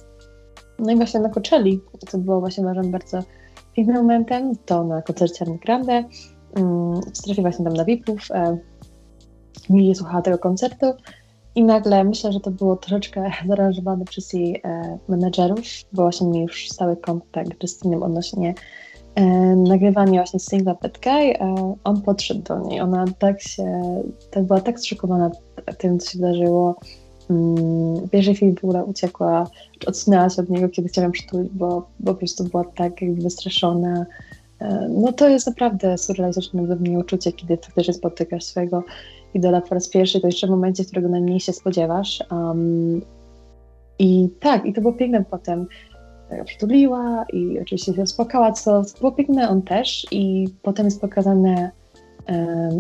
No 0.80 0.92
i 0.92 0.96
właśnie 0.96 1.20
na 1.20 1.30
Coachelli, 1.30 1.82
to 2.12 2.18
było 2.18 2.40
właśnie 2.40 2.64
bardzo 2.84 3.20
pięknym 3.74 3.98
momentem, 3.98 4.56
to 4.66 4.84
na 4.84 5.02
koncercie 5.02 5.46
Army 5.46 5.58
Grande, 5.58 6.04
um, 6.56 7.02
właśnie 7.42 7.66
tam 7.66 7.74
na 7.74 7.86
VIP-ów, 7.86 8.32
e, 8.32 8.58
słuchała 9.96 10.22
tego 10.22 10.38
koncertu 10.38 10.86
i 11.56 11.64
nagle 11.64 12.04
myślę, 12.04 12.32
że 12.34 12.40
to 12.40 12.52
było 12.52 12.76
troszeczkę 12.76 13.32
zaaranżowane 13.48 14.06
przez 14.06 14.34
jej 14.34 14.62
e, 14.64 14.98
menedżerów, 15.08 15.60
bo 15.94 16.02
właśnie 16.02 16.28
mieli 16.28 16.42
już 16.42 16.70
stały 16.70 16.98
kontakt 16.98 17.50
z 17.60 17.64
Justinem 17.64 18.04
odnośnie 18.04 18.54
e, 19.16 19.26
nagrywania 19.56 20.22
właśnie 20.22 20.40
singla 20.40 20.74
Bad 20.74 21.00
Guy, 21.04 21.40
e, 21.40 21.76
on 21.84 22.02
podszedł 22.02 22.42
do 22.42 22.60
niej. 22.60 22.82
Ona 22.82 23.06
tak 23.20 23.42
się, 23.42 23.82
tak 24.32 24.44
była 24.44 24.62
tak 24.62 24.80
zszokowana 24.80 25.32
tym, 25.78 26.00
co 26.00 26.12
się 26.12 26.20
wydarzyło. 26.20 26.76
Mm, 27.30 28.10
pierwszej 28.10 28.36
chwili 28.36 28.56
w 28.56 28.64
ogóle 28.64 28.86
uciekła, 28.86 29.48
czy 29.80 29.88
odsunęła 29.88 30.30
się 30.30 30.42
od 30.42 30.50
niego, 30.50 30.70
kiedy 30.70 30.90
chciałam 30.90 31.12
przytulić, 31.12 31.52
bo, 31.52 31.88
bo 32.00 32.14
po 32.14 32.20
prostu 32.20 32.44
była 32.44 32.64
tak 32.64 33.02
jakby 33.02 33.22
wystraszona. 33.22 34.06
E, 34.60 34.90
no 34.90 35.14
to 35.14 35.30
jest 35.30 35.48
naprawdę 35.48 35.98
surrealistyczne 35.98 36.64
dla 36.64 36.76
mnie 36.76 37.00
uczucie, 37.00 37.32
kiedy 37.32 37.58
faktycznie 37.58 37.94
spotykasz 37.94 38.44
swojego 38.44 38.84
idola 39.34 39.62
po 39.62 39.76
raz 39.76 39.90
pierwszy, 39.90 40.22
to 40.22 40.28
jeszcze 40.28 40.48
w 40.48 40.50
momencie, 40.50 40.86
którego 40.86 41.10
najmniej 41.10 41.40
się 41.40 41.54
spodziewasz. 41.54 42.24
Um, 42.32 43.02
I 44.00 44.30
tak, 44.40 44.66
i 44.66 44.74
to 44.74 44.82
było 44.82 44.94
piękne 44.94 45.26
potem 45.32 45.68
przytuliła 46.46 47.26
i 47.34 47.60
oczywiście 47.60 47.94
się 47.94 48.02
uspokała, 48.02 48.52
co 48.52 48.82
było 49.00 49.12
piękne, 49.12 49.50
on 49.50 49.62
też 49.62 50.08
i 50.12 50.48
potem 50.62 50.86
jest 50.86 51.02
pokazane, 51.02 51.72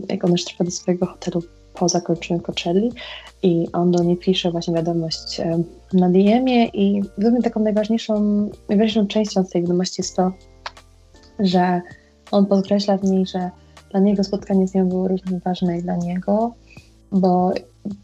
jak 0.09 0.25
on 0.25 0.31
już 0.31 0.45
trafia 0.45 0.63
do 0.63 0.71
swojego 0.71 1.05
hotelu 1.05 1.41
po 1.79 1.89
zakończeniu 1.89 2.39
Coachelli 2.39 2.91
i 3.43 3.67
on 3.73 3.91
do 3.91 4.03
niej 4.03 4.17
pisze 4.17 4.51
właśnie 4.51 4.73
wiadomość 4.73 5.41
na 5.93 6.09
DM-ie 6.09 6.65
i 6.65 7.01
dla 7.17 7.31
mnie 7.31 7.41
taką 7.41 7.59
najważniejszą, 7.59 8.49
najważniejszą 8.69 9.07
częścią 9.07 9.45
tej 9.45 9.61
wiadomości 9.61 10.01
jest 10.01 10.15
to, 10.15 10.31
że 11.39 11.81
on 12.31 12.45
podkreśla 12.45 12.97
w 12.97 13.03
niej, 13.03 13.25
że 13.25 13.49
dla 13.91 13.99
niego 13.99 14.23
spotkanie 14.23 14.67
z 14.67 14.73
nią 14.73 14.89
było 14.89 15.07
równie 15.07 15.39
ważne 15.39 15.75
jak 15.75 15.83
dla 15.83 15.95
niego, 15.95 16.53
bo 17.11 17.51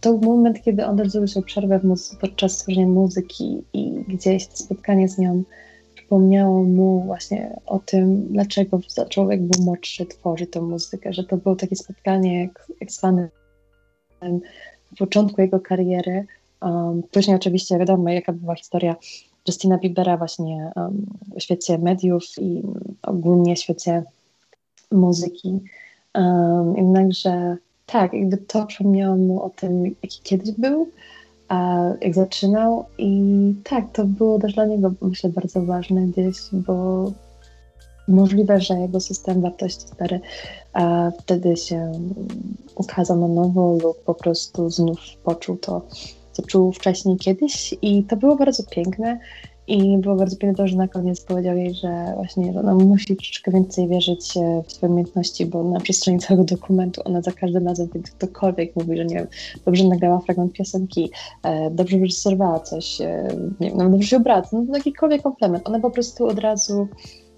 to 0.02 0.14
był 0.14 0.32
moment, 0.32 0.62
kiedy 0.62 0.86
on 0.86 0.98
też 0.98 1.12
zrobił 1.12 1.28
sobie 1.28 1.46
przerwę 1.46 1.80
podczas 2.22 2.58
tworzenia 2.58 2.88
muzyki 2.88 3.64
i 3.74 3.92
gdzieś 4.08 4.48
to 4.48 4.58
spotkanie 4.58 5.10
z 5.10 5.18
nią 5.18 5.44
przypomniało 5.96 6.64
mu 6.64 7.04
właśnie 7.06 7.60
o 7.66 7.80
tym, 7.80 8.28
dlaczego 8.30 8.80
jak 9.30 9.44
był 9.44 9.66
młodszy, 9.66 10.06
tworzyć 10.06 10.52
tę 10.52 10.62
muzykę, 10.62 11.14
że 11.14 11.24
to 11.24 11.38
było 11.38 11.56
takie 11.56 11.76
spotkanie 11.76 12.42
jak, 12.42 12.68
jak 12.82 12.92
na 14.34 14.98
początku 14.98 15.42
jego 15.42 15.60
kariery. 15.60 16.26
Um, 16.62 17.04
później 17.12 17.36
oczywiście 17.36 17.78
wiadomo, 17.80 18.10
jaka 18.10 18.34
była 18.34 18.56
historia 18.56 18.96
Justina 19.48 19.78
Biebera 19.78 20.18
właśnie 20.18 20.72
um, 20.76 21.06
w 21.38 21.44
świecie 21.44 21.78
mediów 21.78 22.24
i 22.42 22.62
ogólnie 23.02 23.56
w 23.56 23.60
świecie 23.60 24.04
muzyki. 24.92 25.60
Um, 26.16 26.78
jednakże 26.78 27.58
tak, 27.86 28.14
jakby 28.14 28.38
to 28.38 28.66
przypomniało 28.66 29.18
mu 29.18 29.44
o 29.44 29.50
tym, 29.50 29.84
jaki 29.86 30.20
kiedyś 30.24 30.52
był, 30.52 30.90
a 31.48 31.84
jak 32.02 32.14
zaczynał 32.14 32.86
i 32.98 33.54
tak, 33.64 33.92
to 33.92 34.06
było 34.06 34.40
też 34.40 34.54
dla 34.54 34.66
niego 34.66 34.94
myślę 35.02 35.30
bardzo 35.30 35.62
ważne 35.62 36.02
gdzieś, 36.02 36.38
bo 36.52 37.12
Możliwe, 38.08 38.62
że 38.62 38.74
jego 38.74 39.00
system 39.00 39.42
wartości 39.42 39.88
stary 39.88 40.20
a 40.74 41.12
wtedy 41.20 41.58
się 41.58 41.92
ukazał 42.76 43.20
na 43.20 43.28
nowo 43.28 43.78
lub 43.84 44.04
po 44.04 44.14
prostu 44.14 44.70
znów 44.70 45.00
poczuł 45.24 45.58
to, 45.58 45.82
co 46.32 46.42
czuł 46.44 46.72
wcześniej 46.72 47.18
kiedyś 47.18 47.76
i 47.82 48.04
to 48.04 48.18
było 48.18 48.36
bardzo 48.36 48.64
piękne 48.64 49.20
i 49.68 49.98
było 49.98 50.16
bardzo 50.16 50.38
piękne 50.38 50.68
że 50.68 50.78
na 50.78 50.88
koniec 50.88 51.22
powiedział 51.22 51.58
jej, 51.58 51.74
że 51.74 52.14
właśnie 52.16 52.54
że 52.54 52.60
ona 52.60 52.76
musi 52.76 53.16
troszeczkę 53.16 53.52
więcej 53.52 53.88
wierzyć 53.88 54.38
e, 54.38 54.64
w 54.68 54.72
swoje 54.72 54.92
umiejętności, 54.92 55.46
bo 55.46 55.64
na 55.64 55.80
przestrzeni 55.80 56.20
całego 56.20 56.44
dokumentu 56.44 57.02
ona 57.06 57.22
za 57.22 57.32
każdym 57.32 57.68
razem, 57.68 57.90
kiedy 57.90 58.12
ktokolwiek 58.12 58.76
mówi, 58.76 58.98
że 58.98 59.06
nie 59.06 59.16
wiem, 59.16 59.28
dobrze 59.66 59.84
nagrała 59.84 60.20
fragment 60.20 60.54
piosenki, 60.54 61.12
e, 61.44 61.72
dobrze 61.72 61.98
wyreżyserowała 61.98 62.60
coś, 62.60 63.02
e, 63.02 63.28
nie 63.60 63.70
wiem, 63.70 63.92
dobrze 63.92 64.08
się 64.08 64.18
ubrała, 64.18 64.42
no 64.52 64.66
to 64.66 64.78
jakikolwiek 64.78 65.22
komplement. 65.22 65.68
Ona 65.68 65.80
po 65.80 65.92
prostu 65.92 66.28
od 66.28 66.40
razu 66.40 66.88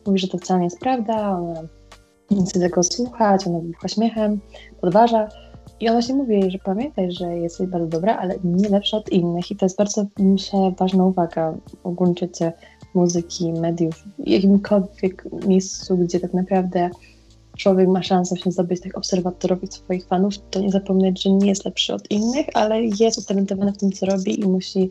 mówi, 0.08 0.20
że 0.20 0.28
to 0.28 0.38
wcale 0.38 0.60
nie 0.60 0.66
jest 0.66 0.80
prawda, 0.80 1.40
ona 1.40 1.62
nie 2.32 2.46
chce 2.46 2.60
tego 2.60 2.84
słuchać, 2.84 3.48
ona 3.48 3.60
wybucha 3.60 3.88
śmiechem, 3.88 4.40
podważa. 4.82 5.30
I 5.80 5.90
ona 5.90 6.02
się 6.02 6.14
mówi 6.14 6.52
że 6.52 6.58
pamiętaj, 6.60 7.12
że 7.12 7.38
jesteś 7.38 7.68
bardzo 7.68 7.88
dobra, 7.88 8.18
ale 8.18 8.36
nie 8.44 8.70
lepsza 8.70 8.98
od 8.98 9.10
innych. 9.10 9.52
I 9.52 9.56
to 9.56 9.66
jest 9.66 9.78
bardzo, 9.78 10.06
myślę, 10.20 10.74
ważna 10.78 11.06
uwaga 11.06 11.54
w 11.84 11.86
ogólnym 11.86 12.16
muzyki, 12.94 13.54
mediów, 13.54 14.04
jakimkolwiek 14.20 15.28
miejscu, 15.48 15.98
gdzie 15.98 16.20
tak 16.20 16.34
naprawdę 16.34 16.90
człowiek 17.58 17.88
ma 17.88 18.04
szansę 18.04 18.38
się 18.38 18.52
zdobyć 18.52 18.82
tych 18.82 18.98
obserwatorów 18.98 19.64
i 19.64 19.68
swoich 19.68 20.08
fanów, 20.08 20.34
to 20.50 20.60
nie 20.60 20.72
zapomnieć, 20.72 21.24
że 21.24 21.30
nie 21.30 21.48
jest 21.48 21.66
lepszy 21.66 21.94
od 21.94 22.12
innych, 22.12 22.46
ale 22.54 22.84
jest 22.84 23.18
utalentowany 23.18 23.74
w 23.74 23.78
tym, 23.78 23.92
co 23.92 24.06
robi 24.06 24.42
i 24.42 24.48
musi 24.48 24.90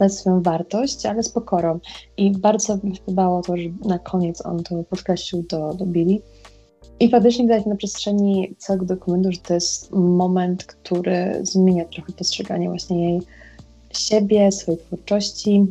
znać 0.00 0.14
swoją 0.14 0.42
wartość, 0.42 1.06
ale 1.06 1.22
z 1.22 1.28
pokorą. 1.28 1.80
I 2.16 2.30
bardzo 2.30 2.76
mi 2.84 2.92
podobało 3.06 3.42
to, 3.42 3.56
że 3.56 3.68
na 3.84 3.98
koniec 3.98 4.46
on 4.46 4.62
to 4.62 4.84
podkreślił 4.84 5.44
do, 5.50 5.74
do 5.74 5.86
Billy, 5.86 6.20
i 7.00 7.10
faktycznie 7.10 7.44
widać 7.44 7.66
na 7.66 7.76
przestrzeni 7.76 8.54
całego 8.58 8.86
dokumentu, 8.86 9.32
że 9.32 9.38
to 9.38 9.54
jest 9.54 9.92
moment, 9.92 10.64
który 10.64 11.40
zmienia 11.42 11.84
trochę 11.84 12.12
postrzeganie 12.12 12.68
właśnie 12.68 13.10
jej 13.10 13.20
siebie, 13.90 14.52
swojej 14.52 14.80
twórczości, 14.80 15.66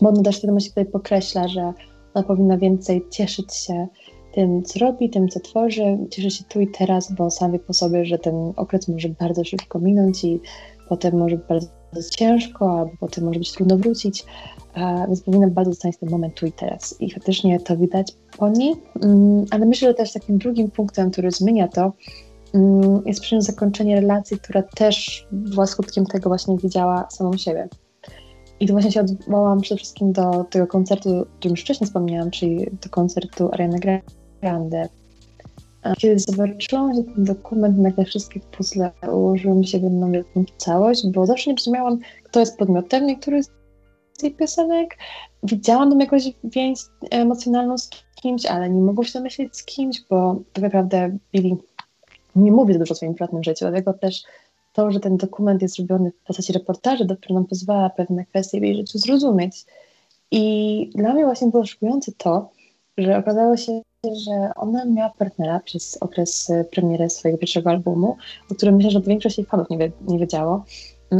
bo 0.00 0.08
ona 0.08 0.22
też 0.22 0.42
się 0.42 0.48
tutaj 0.68 0.86
pokreśla, 0.86 1.48
że 1.48 1.72
ona 2.14 2.24
powinna 2.26 2.58
więcej 2.58 3.06
cieszyć 3.10 3.54
się 3.54 3.86
tym, 4.34 4.62
co 4.62 4.78
robi, 4.78 5.10
tym, 5.10 5.28
co 5.28 5.40
tworzy, 5.40 5.98
cieszyć 6.10 6.34
się 6.34 6.44
tu 6.44 6.60
i 6.60 6.68
teraz, 6.68 7.12
bo 7.12 7.30
sam 7.30 7.52
wie 7.52 7.58
po 7.58 7.72
sobie, 7.72 8.04
że 8.04 8.18
ten 8.18 8.52
okres 8.56 8.88
może 8.88 9.08
bardzo 9.08 9.44
szybko 9.44 9.78
minąć 9.78 10.24
i 10.24 10.40
potem 10.88 11.18
może 11.18 11.36
bardzo 11.36 11.77
ciężko, 12.10 12.78
albo 12.78 12.92
potem 13.00 13.24
może 13.24 13.38
być 13.38 13.52
trudno 13.52 13.76
wrócić, 13.76 14.24
więc 15.06 15.20
powinna 15.20 15.48
bardzo 15.48 15.70
zostać 15.70 15.96
ten 15.96 16.10
moment 16.10 16.34
tu 16.34 16.46
i 16.46 16.52
teraz. 16.52 17.00
I 17.00 17.10
faktycznie 17.10 17.60
to 17.60 17.76
widać 17.76 18.12
po 18.38 18.48
niej, 18.48 18.74
mm, 19.02 19.44
ale 19.50 19.66
myślę, 19.66 19.88
że 19.88 19.94
też 19.94 20.12
takim 20.12 20.38
drugim 20.38 20.70
punktem, 20.70 21.10
który 21.10 21.30
zmienia 21.30 21.68
to, 21.68 21.92
mm, 22.54 23.02
jest 23.06 23.20
przy 23.20 23.42
zakończenie 23.42 24.00
relacji, 24.00 24.38
która 24.38 24.62
też 24.62 25.26
była 25.32 25.66
skutkiem 25.66 26.06
tego 26.06 26.30
właśnie, 26.30 26.56
widziała 26.56 27.06
samą 27.10 27.36
siebie. 27.36 27.68
I 28.60 28.66
tu 28.66 28.72
właśnie 28.72 28.92
się 28.92 29.00
odwołam 29.00 29.60
przede 29.60 29.78
wszystkim 29.78 30.12
do 30.12 30.44
tego 30.44 30.66
koncertu, 30.66 31.18
o 31.18 31.24
którym 31.38 31.52
już 31.52 31.60
wcześniej 31.60 31.86
wspomniałam, 31.86 32.30
czyli 32.30 32.66
do 32.82 32.90
koncertu 32.90 33.48
Ariana 33.52 33.78
Grande. 34.40 34.88
Kiedy 35.96 36.18
zobaczyłam 36.18 36.94
że 36.94 37.02
ten 37.02 37.24
dokument, 37.24 37.78
nagle 37.78 38.04
wszystkie 38.04 38.40
puzzle 38.40 38.90
ułożyły 39.12 39.54
mi 39.54 39.66
się 39.66 39.78
w 39.78 39.82
jedną 39.82 40.12
wielką 40.12 40.44
całość, 40.56 41.06
bo 41.06 41.26
zawsze 41.26 41.50
nie 41.50 41.56
rozumiałam, 41.56 41.98
kto 42.24 42.40
jest 42.40 42.58
podmiotem 42.58 43.06
niektórych 43.06 43.44
z 43.44 43.50
tej 44.18 44.30
piosenek. 44.30 44.96
Widziałam 45.42 45.90
tam 45.90 46.00
jakąś 46.00 46.22
więź 46.44 46.78
emocjonalną 47.10 47.78
z 47.78 47.90
kimś, 48.22 48.46
ale 48.46 48.70
nie 48.70 48.82
mogłam 48.82 49.04
się 49.04 49.18
domyślić 49.18 49.56
z 49.56 49.64
kimś, 49.64 50.00
bo 50.10 50.40
tak 50.52 50.64
naprawdę 50.64 51.18
Billy 51.32 51.56
nie 52.36 52.52
mówi 52.52 52.78
dużo 52.78 52.92
o 52.92 52.94
swoim 52.94 53.14
prywatnym 53.14 53.44
życiu, 53.44 53.64
dlatego 53.64 53.92
też 53.92 54.22
to, 54.72 54.90
że 54.90 55.00
ten 55.00 55.16
dokument 55.16 55.62
jest 55.62 55.76
zrobiony 55.76 56.10
w 56.10 56.26
postaci 56.26 56.52
reportaży, 56.52 57.04
dopiero 57.04 57.34
nam 57.34 57.44
pozwala 57.44 57.90
pewne 57.90 58.24
kwestie 58.24 58.60
w 58.60 58.62
jej 58.62 58.76
życiu 58.76 58.98
zrozumieć. 58.98 59.64
I 60.30 60.90
dla 60.94 61.14
mnie 61.14 61.24
właśnie 61.24 61.48
było 61.48 61.66
szokujące 61.66 62.12
to, 62.12 62.50
że 62.98 63.18
okazało 63.18 63.56
się, 63.56 63.80
że 64.14 64.50
ona 64.56 64.84
miała 64.84 65.12
partnera 65.18 65.60
przez 65.60 65.98
okres 66.00 66.52
premiery 66.70 67.10
swojego 67.10 67.38
pierwszego 67.38 67.70
albumu, 67.70 68.16
o 68.50 68.54
którym 68.54 68.76
myślę, 68.76 68.90
że 68.90 69.00
większość 69.00 69.38
jej 69.38 69.46
fanów 69.46 69.70
nie, 69.70 69.78
wie, 69.78 69.92
nie 70.08 70.18
wiedziało. 70.18 70.64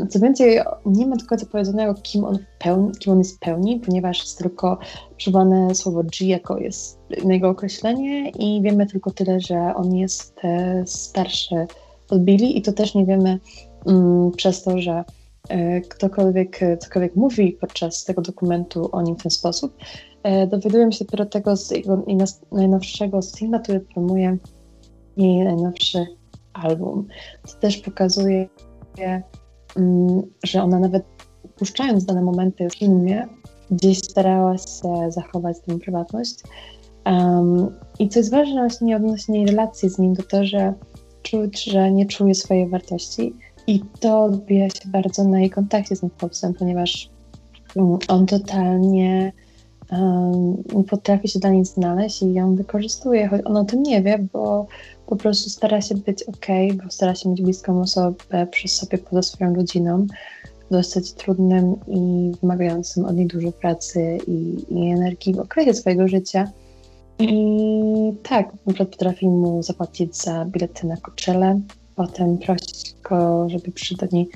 Co 0.08 0.20
więcej, 0.20 0.60
nie 0.86 1.06
ma 1.06 1.16
do 1.16 1.26
końca 1.26 1.46
powiedzonego, 1.46 1.94
kim 1.94 2.24
on, 2.24 2.38
pełni, 2.58 2.92
kim 2.92 3.12
on 3.12 3.18
jest 3.18 3.40
pełni, 3.40 3.80
ponieważ 3.80 4.20
jest 4.20 4.38
tylko 4.38 4.78
przywołane 5.16 5.74
słowo 5.74 6.02
G 6.02 6.28
jako 6.28 6.58
jest 6.58 6.98
jego 7.24 7.48
określenie 7.48 8.30
i 8.30 8.62
wiemy 8.62 8.86
tylko 8.86 9.10
tyle, 9.10 9.40
że 9.40 9.74
on 9.74 9.96
jest 9.96 10.44
e, 10.44 10.82
starszy 10.86 11.66
od 12.10 12.22
Billy 12.22 12.46
i 12.46 12.62
to 12.62 12.72
też 12.72 12.94
nie 12.94 13.06
wiemy 13.06 13.38
mm, 13.86 14.30
przez 14.30 14.62
to, 14.62 14.78
że 14.78 15.04
e, 15.48 15.80
ktokolwiek 15.80 16.60
cokolwiek 16.80 17.16
mówi 17.16 17.52
podczas 17.60 18.04
tego 18.04 18.22
dokumentu 18.22 18.88
o 18.92 19.02
nim 19.02 19.16
w 19.16 19.22
ten 19.22 19.30
sposób. 19.30 19.76
E, 20.22 20.46
dowiadujemy 20.46 20.92
się 20.92 21.04
dopiero 21.04 21.26
tego 21.26 21.56
z 21.56 21.70
jego 21.70 22.04
najnowszego 22.52 23.22
singla, 23.22 23.58
który 23.58 23.80
promuje 23.80 24.36
jej 25.16 25.44
najnowszy 25.44 26.06
album. 26.52 27.06
To 27.42 27.60
też 27.60 27.76
pokazuje 27.78 28.48
Mm, 29.76 30.22
że 30.44 30.62
ona 30.62 30.78
nawet 30.78 31.04
puszczając 31.56 32.04
dane 32.04 32.22
momenty 32.22 32.68
w 32.70 32.74
filmie, 32.74 33.26
gdzieś 33.70 33.98
starała 33.98 34.58
się 34.58 35.10
zachować 35.10 35.56
tę 35.66 35.78
prywatność. 35.78 36.34
Um, 37.06 37.76
I 37.98 38.08
co 38.08 38.18
jest 38.18 38.30
ważne 38.30 38.60
właśnie 38.60 38.96
odnośnie 38.96 39.46
relacji 39.46 39.90
z 39.90 39.98
nim, 39.98 40.16
to 40.16 40.22
to, 40.22 40.44
że 40.44 40.74
czuć, 41.22 41.64
że 41.64 41.92
nie 41.92 42.06
czuje 42.06 42.34
swojej 42.34 42.68
wartości 42.68 43.34
i 43.66 43.80
to 44.00 44.22
odbija 44.24 44.70
się 44.70 44.88
bardzo 44.88 45.24
na 45.24 45.40
jej 45.40 45.50
kontakcie 45.50 45.96
z 45.96 46.00
tym 46.00 46.10
chłopcem, 46.20 46.54
ponieważ 46.54 47.10
um, 47.76 47.98
on 48.08 48.26
totalnie 48.26 49.32
potrafi 50.90 51.28
się 51.28 51.38
dla 51.38 51.50
niej 51.50 51.64
znaleźć 51.64 52.22
i 52.22 52.34
ją 52.34 52.54
wykorzystuje, 52.54 53.28
choć 53.28 53.40
ona 53.44 53.60
o 53.60 53.64
tym 53.64 53.82
nie 53.82 54.02
wie, 54.02 54.18
bo 54.32 54.66
po 55.06 55.16
prostu 55.16 55.50
stara 55.50 55.80
się 55.80 55.94
być 55.94 56.22
ok, 56.22 56.46
bo 56.84 56.90
stara 56.90 57.14
się 57.14 57.28
mieć 57.28 57.42
bliską 57.42 57.80
osobę 57.80 58.46
przy 58.50 58.68
sobie 58.68 58.98
poza 58.98 59.22
swoją 59.22 59.54
rodziną 59.54 60.06
dosyć 60.70 61.12
trudnym 61.12 61.76
i 61.86 62.32
wymagającym 62.40 63.04
od 63.04 63.16
niej 63.16 63.26
dużo 63.26 63.52
pracy 63.52 64.18
i, 64.26 64.64
i 64.70 64.90
energii 64.90 65.34
w 65.34 65.40
okresie 65.40 65.74
swojego 65.74 66.08
życia. 66.08 66.50
I 67.18 68.12
tak, 68.22 68.52
na 68.52 68.72
przykład 68.72 68.88
potrafi 68.88 69.28
mu 69.28 69.62
zapłacić 69.62 70.16
za 70.16 70.44
bilety 70.44 70.86
na 70.86 70.96
Coachella, 70.96 71.54
potem 71.96 72.38
prosić 72.38 72.94
go, 73.08 73.48
żeby 73.48 73.72
przyszedł 73.72 74.06
do 74.06 74.16
niej 74.16 74.28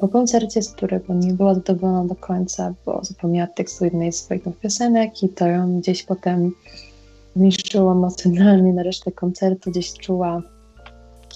po 0.00 0.08
koncercie, 0.08 0.62
z 0.62 0.72
którego 0.72 1.14
nie 1.14 1.32
była 1.32 1.54
zadowolona 1.54 2.04
do 2.04 2.14
końca, 2.14 2.74
bo 2.86 3.04
zapomniała 3.04 3.46
tekstu 3.46 3.84
jednej 3.84 4.12
z 4.12 4.16
swoich 4.16 4.42
piosenek 4.62 5.22
i 5.22 5.28
to 5.28 5.46
ją 5.46 5.80
gdzieś 5.80 6.02
potem 6.02 6.52
zniszczyło 7.36 7.92
emocjonalnie 7.92 8.72
na 8.72 8.82
resztę 8.82 9.12
koncertu, 9.12 9.70
gdzieś 9.70 9.92
czuła 9.92 10.42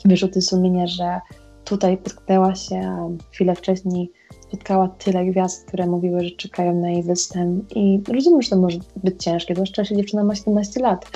wyrzuty 0.05 0.43
sumienia, 0.43 0.87
że 0.87 1.21
tutaj 1.65 1.97
potknęła 1.97 2.55
się, 2.55 2.77
a 2.77 3.09
chwilę 3.33 3.55
wcześniej 3.55 4.13
spotkała 4.41 4.89
tyle 4.89 5.27
gwiazd, 5.27 5.67
które 5.67 5.87
mówiły, 5.87 6.25
że 6.25 6.31
czekają 6.31 6.75
na 6.75 6.91
jej 6.91 7.03
występ. 7.03 7.77
I 7.77 8.01
rozumiem, 8.09 8.43
że 8.43 8.51
to 8.51 8.57
może 8.57 8.79
być 8.97 9.25
ciężkie, 9.25 9.55
zwłaszcza 9.55 9.83
jeśli 9.83 9.97
dziewczyna 9.97 10.25
ma 10.25 10.35
17 10.35 10.81
lat. 10.81 11.07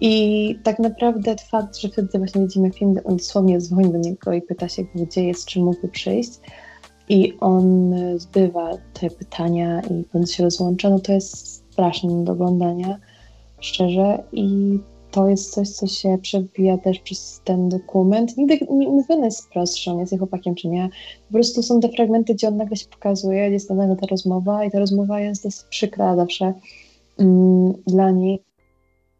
I 0.00 0.58
tak 0.62 0.78
naprawdę 0.78 1.36
fakt, 1.50 1.76
że 1.76 1.88
wtedy 1.88 2.18
właśnie 2.18 2.40
widzimy 2.40 2.70
film, 2.70 2.94
on 3.04 3.16
dosłownie 3.16 3.60
dzwoni 3.60 3.92
do 3.92 3.98
niego 3.98 4.32
i 4.32 4.42
pyta 4.42 4.68
się, 4.68 4.82
gdzie 4.94 5.24
jest, 5.24 5.46
czy 5.46 5.60
mógłby 5.60 5.88
przyjść 5.88 6.30
i 7.08 7.32
on 7.40 7.94
zbywa 8.16 8.70
te 8.92 9.10
pytania 9.10 9.80
i 9.80 10.04
bądź 10.12 10.34
się 10.34 10.42
rozłącza, 10.42 10.90
no 10.90 10.98
to 10.98 11.12
jest 11.12 11.46
straszne 11.72 12.24
do 12.24 12.32
oglądania 12.32 12.98
szczerze 13.60 14.22
i 14.32 14.78
to 15.10 15.28
jest 15.28 15.54
coś, 15.54 15.68
co 15.68 15.86
się 15.86 16.18
przewija 16.22 16.78
też 16.78 16.98
przez 16.98 17.40
ten 17.44 17.68
dokument. 17.68 18.36
Nigdy 18.36 18.58
nie 18.70 18.88
mówione 18.88 19.24
jest 19.24 19.46
wprost, 19.46 19.78
czy 19.78 19.90
on 19.90 19.98
jest 19.98 20.12
jej 20.12 20.18
chłopakiem, 20.18 20.54
czy 20.54 20.68
nie. 20.68 20.88
Po 21.28 21.32
prostu 21.32 21.62
są 21.62 21.80
te 21.80 21.88
fragmenty, 21.88 22.34
gdzie 22.34 22.48
on 22.48 22.56
nagle 22.56 22.76
się 22.76 22.86
pokazuje, 22.86 23.50
jest 23.50 23.68
to 23.68 23.74
nagle 23.74 23.96
ta 23.96 24.06
rozmowa 24.06 24.64
i 24.64 24.70
ta 24.70 24.78
rozmowa 24.78 25.20
jest 25.20 25.44
dosyć 25.44 25.66
przykra 25.70 26.16
zawsze 26.16 26.54
mm, 27.18 27.72
dla 27.86 28.10
niej. 28.10 28.42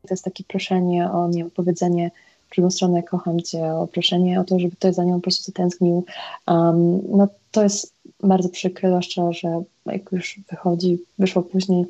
To 0.09 0.15
jest 0.15 0.25
takie 0.25 0.45
proszenie 0.45 1.11
o 1.11 1.29
nie 1.29 1.45
powiedzenie 1.45 2.11
drugą 2.55 2.71
stronę 2.71 3.03
kocham 3.03 3.41
cię, 3.41 3.75
o 3.75 3.87
proszenie 3.87 4.41
o 4.41 4.45
to, 4.45 4.59
żeby 4.59 4.77
ktoś 4.77 4.95
za 4.95 5.05
nią 5.05 5.15
po 5.15 5.21
prostu 5.21 5.45
zatęsknił. 5.45 6.05
Um, 6.49 7.01
no 7.09 7.29
to 7.51 7.63
jest 7.63 7.95
bardzo 8.23 8.49
przykre, 8.49 8.89
zwłaszcza, 8.89 9.33
że 9.33 9.63
jak 9.87 10.13
już 10.13 10.41
wychodzi, 10.51 10.99
wyszło 11.19 11.43
później, 11.43 11.85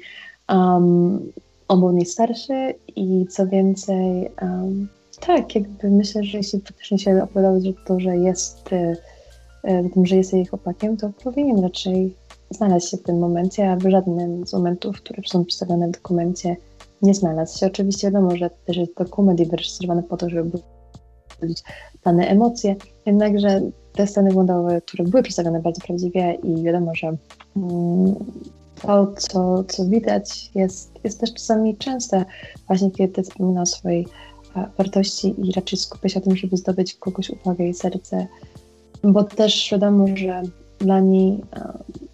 um, 0.49 1.33
on 1.69 1.81
był 1.81 1.93
i 2.97 3.27
co 3.31 3.47
więcej, 3.47 4.31
um, 4.43 4.89
tak, 5.21 5.55
jakby 5.55 5.91
myślę, 5.91 6.25
że 6.25 6.39
jeśli 6.39 6.61
faktycznie 6.61 6.99
się 6.99 7.23
opowiadał 7.23 7.61
że 7.61 7.73
to, 7.87 8.01
że 8.01 8.17
jest, 8.17 8.73
e, 8.73 8.97
tym, 9.95 10.07
że 10.07 10.17
jest 10.17 10.33
jej 10.33 10.47
chłopakiem, 10.47 10.97
to 10.97 11.11
powinien 11.25 11.63
raczej 11.63 12.15
znaleźć 12.51 12.91
się 12.91 12.97
w 12.97 13.03
tym 13.03 13.19
momencie, 13.19 13.71
a 13.71 13.77
w 13.77 13.91
żadnym 13.91 14.47
z 14.47 14.53
momentów, 14.53 14.97
które 14.97 15.23
są 15.27 15.45
przedstawione 15.45 15.89
w 15.89 15.91
dokumencie, 15.91 16.57
nie 17.03 17.15
znalazł 17.15 17.59
się. 17.59 17.67
Oczywiście 17.67 18.07
wiadomo, 18.07 18.37
że 18.37 18.51
też 18.67 18.77
jest 18.77 18.95
to 18.95 19.05
komedii 19.05 19.47
wyreżyserowany 19.47 20.03
po 20.03 20.17
to, 20.17 20.31
żeby 20.31 20.59
budzić 21.41 21.63
dane 22.05 22.29
emocje, 22.29 22.77
jednakże 23.07 23.61
te 23.93 24.07
sceny 24.07 24.29
wyglądały, 24.29 24.81
które 24.81 25.05
były 25.05 25.23
przedstawione 25.23 25.63
bardzo 25.63 25.81
prawdziwie 25.81 26.39
i 26.43 26.63
wiadomo, 26.63 26.95
że 26.95 27.17
mm, 27.57 28.15
to, 28.83 29.13
co, 29.19 29.65
co 29.65 29.85
widać, 29.85 30.51
jest, 30.55 30.93
jest 31.05 31.21
też 31.21 31.35
czasami 31.35 31.77
częste, 31.77 32.25
właśnie 32.67 32.91
kiedy 32.91 33.23
wspomina 33.23 33.63
o 33.63 33.67
swojej 33.67 34.07
e, 34.57 34.67
wartości 34.79 35.35
i 35.39 35.53
raczej 35.53 35.79
skupia 35.79 36.09
się 36.09 36.21
na 36.21 36.25
tym, 36.25 36.37
żeby 36.37 36.57
zdobyć 36.57 36.95
kogoś 36.95 37.31
uwagę 37.31 37.69
i 37.69 37.75
serce, 37.75 38.27
bo 39.03 39.25
też 39.25 39.69
wiadomo, 39.73 40.07
że 40.15 40.43
dla 40.79 41.01
niej 41.01 41.45
e, 41.57 41.73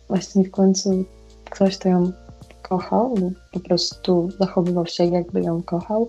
właśnie 0.09 0.45
w 0.45 0.51
końcu 0.51 1.05
ktoś, 1.51 1.79
kto 1.79 1.89
ją 1.89 2.13
kochał 2.69 3.15
lub 3.15 3.35
po 3.53 3.61
prostu 3.61 4.29
zachowywał 4.41 4.87
się, 4.87 5.05
jakby 5.05 5.41
ją 5.41 5.63
kochał, 5.63 6.09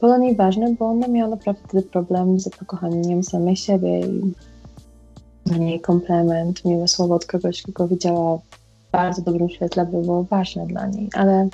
było 0.00 0.10
dla 0.10 0.18
niej 0.18 0.36
ważne, 0.36 0.74
bo 0.78 0.86
ona 0.86 1.08
miała 1.08 1.30
naprawdę 1.30 1.82
problem 1.82 2.40
z 2.40 2.48
pokochaniem 2.48 3.22
samej 3.22 3.56
siebie 3.56 4.00
i 4.00 4.32
dla 5.46 5.56
niej 5.56 5.80
komplement, 5.80 6.64
miłe 6.64 6.88
słowo 6.88 7.14
od 7.14 7.26
kogoś, 7.26 7.62
kogo 7.62 7.88
widziała 7.88 8.38
w 8.38 8.90
bardzo 8.92 9.22
dobrym 9.22 9.48
świetle, 9.48 9.86
było 9.86 10.24
ważne 10.24 10.66
dla 10.66 10.86
niej, 10.86 11.08
ale 11.14 11.48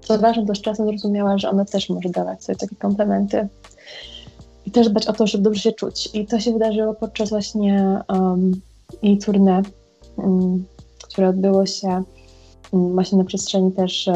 co 0.00 0.18
ważne, 0.18 0.54
z 0.54 0.60
czasem 0.60 0.86
zrozumiała, 0.86 1.38
że 1.38 1.50
ona 1.50 1.64
też 1.64 1.90
może 1.90 2.08
dawać 2.08 2.44
sobie 2.44 2.58
takie 2.58 2.76
komplementy 2.76 3.48
i 4.66 4.70
też 4.70 4.88
dbać 4.88 5.06
o 5.06 5.12
to, 5.12 5.26
żeby 5.26 5.44
dobrze 5.44 5.60
się 5.60 5.72
czuć. 5.72 6.10
I 6.14 6.26
to 6.26 6.40
się 6.40 6.52
wydarzyło 6.52 6.94
podczas 6.94 7.30
właśnie 7.30 8.00
um, 8.08 8.52
jej 9.02 9.18
tournée, 9.18 9.62
um, 10.16 10.64
które 11.04 11.28
odbyło 11.28 11.66
się 11.66 12.02
właśnie 12.76 13.18
na 13.18 13.24
przestrzeni 13.24 13.72
też 13.72 14.10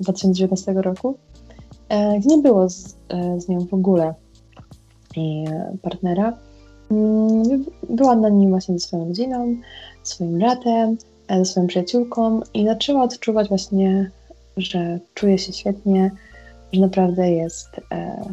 2019 0.00 0.72
e, 0.72 0.82
roku, 0.82 1.14
e, 1.88 2.18
gdzie 2.18 2.28
nie 2.28 2.42
było 2.42 2.68
z, 2.68 2.96
e, 3.08 3.40
z 3.40 3.48
nią 3.48 3.66
w 3.66 3.74
ogóle 3.74 4.14
jej 5.16 5.46
partnera. 5.82 6.38
Mm, 6.90 7.64
była 7.90 8.16
na 8.16 8.28
nim 8.28 8.50
właśnie 8.50 8.78
ze 8.78 8.86
swoją 8.86 9.08
rodziną, 9.08 9.56
swoim 10.02 10.38
bratem, 10.38 10.96
ze 11.30 11.44
swoją 11.44 11.66
przyjaciółką 11.66 12.40
i 12.54 12.66
zaczęła 12.66 13.02
odczuwać 13.02 13.48
właśnie, 13.48 14.10
że 14.56 14.98
czuje 15.14 15.38
się 15.38 15.52
świetnie, 15.52 16.10
że 16.72 16.80
naprawdę 16.80 17.30
jest 17.30 17.68
e, 17.92 18.24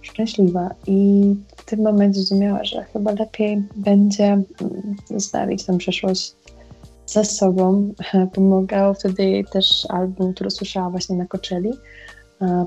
szczęśliwa 0.00 0.70
i 0.86 1.22
w 1.56 1.64
tym 1.64 1.82
momencie 1.82 2.20
zrozumiała, 2.20 2.64
że 2.64 2.84
chyba 2.84 3.12
lepiej 3.12 3.62
będzie 3.76 4.24
mm, 4.24 4.44
zostawić 5.10 5.64
tę 5.64 5.78
przeszłość 5.78 6.34
za 7.12 7.24
sobą. 7.24 7.94
Pomagał 8.34 8.94
wtedy 8.94 9.24
jej 9.24 9.44
też 9.44 9.86
album, 9.88 10.34
który 10.34 10.50
słyszała 10.50 10.90
właśnie 10.90 11.16
na 11.16 11.26
Coachelli 11.26 11.72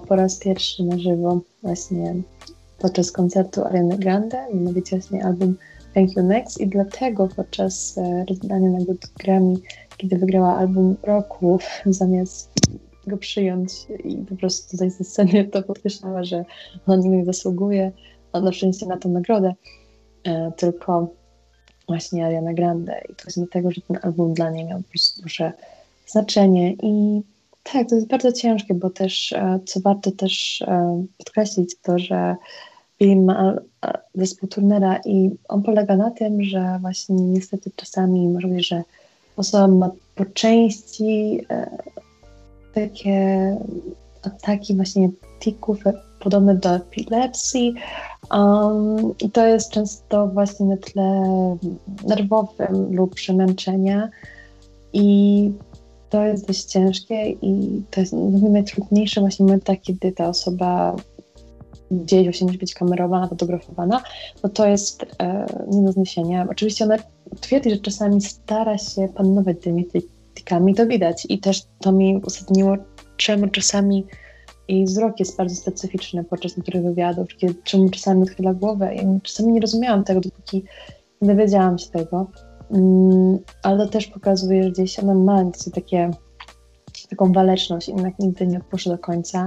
po 0.07 0.15
raz 0.15 0.39
pierwszy 0.39 0.83
na 0.83 0.97
żywo 0.97 1.41
właśnie 1.63 2.15
podczas 2.79 3.11
koncertu 3.11 3.65
Ariany 3.65 3.97
Grande, 3.97 4.47
mianowicie 4.53 4.97
właśnie 4.97 5.25
album 5.25 5.55
Thank 5.93 6.17
You 6.17 6.23
Next 6.23 6.61
i 6.61 6.67
dlatego 6.67 7.27
podczas 7.35 7.97
e, 7.97 8.25
rozdania 8.29 8.69
nagród 8.69 9.07
Grammy, 9.19 9.55
kiedy 9.97 10.17
wygrała 10.17 10.57
album 10.57 10.95
roku, 11.03 11.59
zamiast 11.85 12.51
go 13.07 13.17
przyjąć 13.17 13.71
i 14.03 14.17
po 14.17 14.35
prostu 14.35 14.77
zejść 14.77 14.97
ze 14.97 15.03
sceny, 15.03 15.45
to 15.45 15.63
podkreślała, 15.63 16.23
że 16.23 16.45
on 16.87 16.99
nie 16.99 17.25
zasługuje 17.25 17.91
na 18.33 18.51
szczęście 18.51 18.85
na 18.85 18.97
tę 18.97 19.09
nagrodę, 19.09 19.53
e, 20.23 20.51
tylko 20.57 21.07
właśnie 21.87 22.25
Ariana 22.25 22.53
Grande. 22.53 23.01
I 23.09 23.15
to 23.15 23.23
jest 23.25 23.37
dlatego, 23.37 23.71
że 23.71 23.81
ten 23.81 23.99
album 24.01 24.33
dla 24.33 24.49
niej 24.49 24.65
miał 24.65 24.81
po 24.81 24.89
prostu 24.89 25.21
duże 25.21 25.51
znaczenie. 26.07 26.73
I 26.73 27.21
tak, 27.63 27.89
to 27.89 27.95
jest 27.95 28.07
bardzo 28.07 28.31
ciężkie, 28.31 28.73
bo 28.73 28.89
też, 28.89 29.31
e, 29.31 29.59
co 29.65 29.79
warto 29.79 30.11
też 30.11 30.63
podkreślić, 31.17 31.75
to, 31.81 31.99
że 31.99 32.35
film 32.99 33.31
zespół 34.15 34.49
Turnera 34.49 34.99
i 35.05 35.31
on 35.47 35.63
polega 35.63 35.95
na 35.95 36.11
tym, 36.11 36.43
że 36.43 36.77
właśnie 36.81 37.15
niestety 37.15 37.71
czasami 37.75 38.27
może 38.29 38.47
być, 38.47 38.67
że 38.67 38.83
osoba 39.37 39.67
ma 39.67 39.91
po 40.15 40.25
części 40.25 41.41
e, 41.49 41.77
takie 42.73 43.57
ataki 44.23 44.75
właśnie 44.75 45.09
tików 45.39 45.79
podobne 46.23 46.55
do 46.55 46.69
epilepsji. 46.69 47.73
Um, 48.31 49.17
i 49.19 49.29
to 49.31 49.47
jest 49.47 49.71
często 49.71 50.27
właśnie 50.27 50.65
na 50.65 50.77
tle 50.77 51.23
nerwowym 52.07 52.95
lub 52.95 53.15
przemęczenia. 53.15 54.09
I 54.93 55.51
to 56.09 56.25
jest 56.25 56.47
dość 56.47 56.63
ciężkie 56.63 57.29
i 57.29 57.81
to 57.91 57.99
jest 57.99 58.13
najtrudniejsze 58.49 59.21
właśnie 59.21 59.45
w 59.45 59.47
momentach, 59.47 59.77
kiedy 59.81 60.11
ta 60.11 60.27
osoba 60.27 60.95
gdzieś 61.91 62.23
właśnie 62.23 62.47
musi 62.47 62.59
być 62.59 62.73
kamerowana, 62.73 63.27
fotografowana, 63.27 64.01
no 64.43 64.49
to 64.49 64.67
jest 64.67 65.05
e, 65.19 65.45
nie 65.71 65.85
do 65.85 65.91
zniesienia. 65.91 66.47
Oczywiście 66.49 66.85
ona 66.85 66.97
twierdzi, 67.39 67.69
że 67.69 67.77
czasami 67.77 68.21
stara 68.21 68.77
się 68.77 69.07
panować 69.15 69.57
tymi 69.61 69.87
tikami, 70.35 70.75
to 70.75 70.87
widać. 70.87 71.25
I 71.29 71.39
też 71.39 71.61
to 71.79 71.91
mi 71.91 72.21
uzasadniło, 72.25 72.75
czemu 73.17 73.47
czasami 73.47 74.05
jej 74.67 74.85
wzrok 74.85 75.19
jest 75.19 75.37
bardzo 75.37 75.55
specyficzny 75.55 76.23
podczas 76.23 76.57
niektórych 76.57 76.83
wywiadów, 76.83 77.27
kiedy, 77.37 77.55
czemu 77.63 77.89
czasami 77.89 78.23
odchyla 78.23 78.53
głowę. 78.53 78.95
Ja 78.95 79.03
czasami 79.23 79.53
nie 79.53 79.61
rozumiałam 79.61 80.03
tego, 80.03 80.21
dopóki 80.21 80.63
nie 81.21 81.27
dowiedziałam 81.27 81.79
się 81.79 81.89
tego, 81.89 82.27
mm, 82.71 83.39
ale 83.63 83.85
to 83.85 83.91
też 83.91 84.07
pokazuje, 84.07 84.63
że 84.63 84.71
gdzieś 84.71 84.99
ona 84.99 85.13
ma 85.13 85.43
takie, 85.73 86.11
taką 87.09 87.31
waleczność 87.31 87.87
i 87.87 87.91
jednak 87.91 88.19
nigdy 88.19 88.47
nie 88.47 88.57
odpuszcza 88.57 88.89
do 88.89 88.97
końca. 88.97 89.45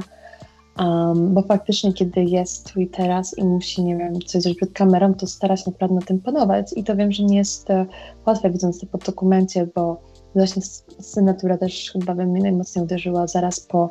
Um, 0.78 1.34
bo 1.34 1.42
faktycznie, 1.42 1.92
kiedy 1.92 2.24
jest 2.24 2.72
tu 2.72 2.80
i 2.80 2.88
teraz 2.88 3.38
i 3.38 3.44
musi, 3.44 3.84
nie 3.84 3.96
wiem, 3.96 4.20
coś 4.20 4.42
zrobić 4.42 4.58
przed 4.58 4.72
kamerą, 4.72 5.14
to 5.14 5.26
stara 5.26 5.56
się 5.56 5.70
naprawdę 5.70 5.94
na 5.94 6.00
tym 6.00 6.20
panować. 6.20 6.72
I 6.76 6.84
to 6.84 6.96
wiem, 6.96 7.12
że 7.12 7.22
nie 7.22 7.36
jest 7.36 7.70
e, 7.70 7.86
łatwe, 8.26 8.50
widząc 8.50 8.80
to 8.80 8.86
po 8.86 8.98
dokumencie, 8.98 9.68
bo 9.74 10.00
właśnie 10.34 10.62
scena, 11.00 11.34
która 11.34 11.58
też 11.58 11.90
chyba 11.92 12.14
we 12.14 12.26
mnie 12.26 12.42
najmocniej 12.42 12.84
uderzyła 12.84 13.26
zaraz 13.26 13.60
po 13.60 13.88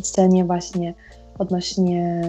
scenie 0.00 0.44
właśnie 0.44 0.94
odnośnie 1.38 2.22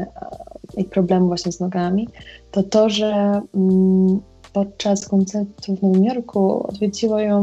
jej 0.78 0.86
problemu 0.86 1.28
właśnie 1.28 1.52
z 1.52 1.60
nogami, 1.60 2.08
to 2.52 2.64
to, 2.64 2.90
że 2.90 3.42
um, 3.54 4.22
podczas 4.54 5.08
koncertu 5.08 5.76
w 5.76 5.82
Nowym 5.82 6.04
Jorku 6.04 6.68
odwiedziło 6.68 7.20
ją 7.20 7.42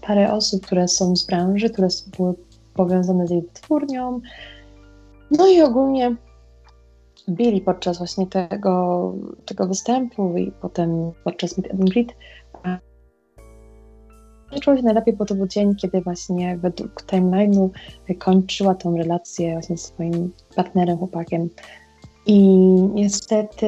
parę 0.00 0.32
osób, 0.32 0.66
które 0.66 0.88
są 0.88 1.16
z 1.16 1.26
branży, 1.26 1.70
które 1.70 1.88
były 2.16 2.34
powiązane 2.74 3.26
z 3.26 3.30
jej 3.30 3.48
twórnią. 3.52 4.20
No 5.30 5.48
i 5.48 5.62
ogólnie 5.62 6.16
Billy 7.28 7.60
podczas 7.60 7.98
właśnie 7.98 8.26
tego, 8.26 9.14
tego 9.44 9.66
występu 9.66 10.36
i 10.36 10.52
potem 10.52 11.12
podczas 11.24 11.58
Meet 11.58 11.70
and 11.70 11.90
Greet 11.90 12.08
czuła 14.60 14.76
się 14.76 14.82
najlepiej, 14.82 15.16
bo 15.16 15.24
to 15.24 15.34
był 15.34 15.46
dzień, 15.46 15.74
kiedy 15.74 16.00
właśnie 16.00 16.56
według 16.56 17.02
timeline'u 17.02 17.68
kończyła 18.18 18.74
tą 18.74 18.96
relację 18.96 19.52
właśnie 19.52 19.76
z 19.76 19.82
swoim 19.82 20.32
partnerem, 20.56 20.98
chłopakiem. 20.98 21.48
I 22.26 22.38
niestety, 22.94 23.66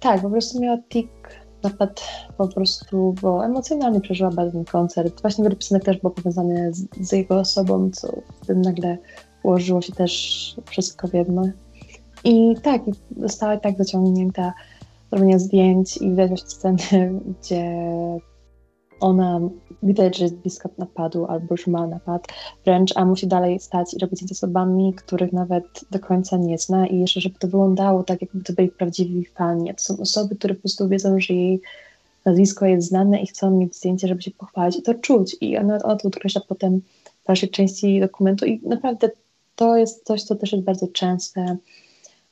tak, 0.00 0.22
po 0.22 0.30
prostu 0.30 0.60
miała 0.60 0.78
tik 0.88 1.42
napad 1.62 2.08
po 2.36 2.48
prostu, 2.48 3.14
bo 3.22 3.44
emocjonalnie 3.44 4.00
przeżyła 4.00 4.30
bardzo 4.30 4.52
ten 4.52 4.64
koncert. 4.64 5.22
Właśnie 5.22 5.50
piosenek 5.50 5.84
też 5.84 5.98
było 5.98 6.10
powiązane 6.10 6.72
z, 6.72 6.86
z, 7.00 7.12
jego 7.12 7.38
osobą, 7.38 7.90
co 7.90 8.12
wtedy 8.42 8.60
nagle 8.60 8.98
ułożyło 9.42 9.82
się 9.82 9.92
też 9.92 10.54
wszystko 10.70 11.08
w 11.08 11.14
jedno. 11.14 11.42
I 12.24 12.54
tak, 12.62 12.82
została 13.16 13.56
tak 13.56 13.78
zaciągnięta 13.78 14.52
robienia 15.10 15.38
zdjęć 15.38 15.96
i 15.96 16.10
widać 16.10 16.28
właśnie 16.28 16.48
sceny, 16.48 17.20
gdzie 17.40 17.86
ona 19.02 19.40
widać, 19.82 20.18
że 20.18 20.24
jest 20.24 20.36
blisko 20.36 20.68
napadu 20.78 21.26
albo 21.26 21.46
już 21.50 21.66
ma 21.66 21.86
napad 21.86 22.26
wręcz, 22.64 22.96
a 22.96 23.04
musi 23.04 23.26
dalej 23.26 23.60
stać 23.60 23.94
i 23.94 23.98
robić 23.98 24.28
z 24.28 24.32
osobami, 24.32 24.94
których 24.94 25.32
nawet 25.32 25.64
do 25.90 25.98
końca 25.98 26.36
nie 26.36 26.58
zna 26.58 26.86
i 26.86 27.00
jeszcze, 27.00 27.20
żeby 27.20 27.38
to 27.38 27.46
wyglądało 27.46 28.02
tak, 28.02 28.22
jakby 28.22 28.44
to 28.44 28.52
byli 28.52 28.68
prawdziwi 28.68 29.26
fani. 29.26 29.74
To 29.74 29.82
są 29.82 29.98
osoby, 29.98 30.36
które 30.36 30.54
po 30.54 30.60
prostu 30.60 30.88
wiedzą, 30.88 31.20
że 31.20 31.34
jej 31.34 31.60
nazwisko 32.24 32.66
jest 32.66 32.88
znane 32.88 33.22
i 33.22 33.26
chcą 33.26 33.50
mieć 33.50 33.76
zdjęcie, 33.76 34.08
żeby 34.08 34.22
się 34.22 34.30
pochwalić 34.30 34.78
i 34.78 34.82
to 34.82 34.94
czuć. 34.94 35.36
I 35.40 35.58
ona, 35.58 35.78
ona 35.82 35.96
to 35.96 36.02
podkreśla 36.02 36.40
potem 36.48 36.80
w 37.22 37.26
dalszej 37.26 37.48
części 37.48 38.00
dokumentu 38.00 38.46
i 38.46 38.60
naprawdę 38.68 39.10
to 39.56 39.76
jest 39.76 40.04
coś, 40.04 40.22
co 40.22 40.34
też 40.34 40.52
jest 40.52 40.64
bardzo 40.64 40.88
częste 40.88 41.56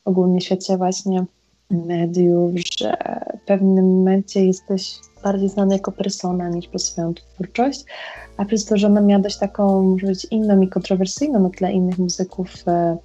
ogólnie 0.05 0.41
w 0.41 0.45
świecie 0.45 0.77
właśnie 0.77 1.25
mediów, 1.71 2.53
że 2.79 2.97
w 3.43 3.47
pewnym 3.47 3.99
momencie 3.99 4.47
jesteś 4.47 4.95
bardziej 5.23 5.49
znany 5.49 5.75
jako 5.75 5.93
persona 5.93 6.49
niż 6.49 6.69
przez 6.69 6.85
swoją 6.85 7.15
twórczość, 7.15 7.85
a 8.37 8.45
przez 8.45 8.65
to, 8.65 8.77
że 8.77 8.87
ona 8.87 9.01
miała 9.01 9.23
dość 9.23 9.39
taką, 9.39 9.83
może 9.83 10.07
być 10.07 10.27
inną 10.31 10.61
i 10.61 10.69
kontrowersyjną 10.69 11.41
na 11.41 11.51
tle 11.51 11.73
innych 11.73 11.99
muzyków 11.99 12.51
e, 12.67 12.97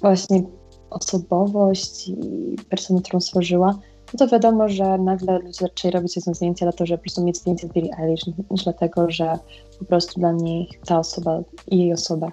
właśnie 0.00 0.42
osobowość 0.90 2.08
i 2.08 2.56
personę, 2.70 3.00
którą 3.02 3.20
stworzyła, 3.20 3.78
no 4.12 4.18
to 4.18 4.28
wiadomo, 4.28 4.68
że 4.68 4.98
nagle 4.98 5.38
ludzie 5.38 5.52
zaczęli 5.52 5.92
robić 5.92 6.12
sobie 6.12 6.34
zdjęcia 6.34 6.66
dlatego, 6.66 6.86
że 6.86 6.96
po 6.96 7.02
prostu 7.02 7.24
mieć 7.24 7.38
zdjęcie 7.38 7.66
z 7.66 7.72
Billie 7.72 7.96
Eilish, 7.98 8.26
niż 8.50 8.64
dlatego, 8.64 9.10
że 9.10 9.38
po 9.78 9.84
prostu 9.84 10.20
dla 10.20 10.32
niej 10.32 10.68
ta 10.86 10.98
osoba 10.98 11.40
i 11.66 11.78
jej 11.78 11.92
osoba 11.92 12.30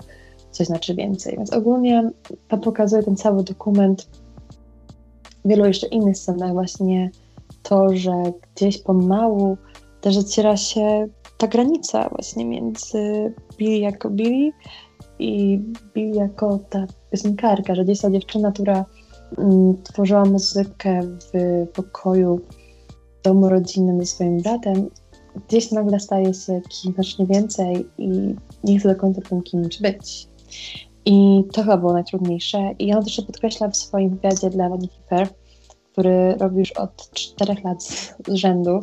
coś 0.51 0.67
znaczy 0.67 0.95
więcej. 0.95 1.35
Więc 1.37 1.53
ogólnie 1.53 2.09
to 2.47 2.57
pokazuje 2.57 3.03
ten 3.03 3.15
cały 3.15 3.43
dokument 3.43 4.07
w 5.45 5.47
wielu 5.47 5.65
jeszcze 5.65 5.87
innych 5.87 6.17
scenach 6.17 6.53
właśnie 6.53 7.11
to, 7.63 7.87
że 7.93 8.11
gdzieś 8.55 8.77
pomału 8.77 9.57
też 10.01 10.15
zaciera 10.15 10.57
się 10.57 11.07
ta 11.37 11.47
granica 11.47 12.09
właśnie 12.09 12.45
między 12.45 13.33
Billy 13.57 13.77
jako 13.77 14.09
Billy 14.09 14.51
i 15.19 15.59
Billy 15.93 16.15
jako 16.15 16.59
ta 16.69 16.85
piosenkarka, 17.11 17.75
że 17.75 17.83
gdzieś 17.83 18.01
ta 18.01 18.11
dziewczyna, 18.11 18.51
która 18.51 18.85
mm, 19.37 19.83
tworzyła 19.83 20.25
muzykę 20.25 21.01
w 21.01 21.67
pokoju 21.73 22.41
domu 23.23 23.49
rodzinnym 23.49 23.99
ze 23.99 24.05
swoim 24.05 24.37
bratem, 24.37 24.89
gdzieś 25.47 25.71
nagle 25.71 25.99
staje 25.99 26.33
się 26.33 26.61
kimś 26.61 26.95
znacznie 26.95 27.25
więcej 27.25 27.85
i 27.97 28.35
nie 28.63 28.79
chce 28.79 28.89
do 28.89 28.95
końca 28.95 29.21
tym 29.21 29.41
kimś 29.41 29.81
być. 29.81 30.27
I 31.05 31.43
to 31.53 31.61
chyba 31.61 31.77
było 31.77 31.93
najtrudniejsze. 31.93 32.71
I 32.79 32.93
on 32.93 33.03
też 33.03 33.21
podkreśla 33.27 33.67
w 33.69 33.77
swoim 33.77 34.09
wywiadzie 34.09 34.49
dla 34.49 34.69
Vanity 34.69 34.95
Fair, 35.09 35.29
który 35.93 36.35
robi 36.35 36.59
już 36.59 36.71
od 36.71 37.09
czterech 37.11 37.63
lat 37.63 37.83
z, 37.83 38.15
rzędu, 38.27 38.79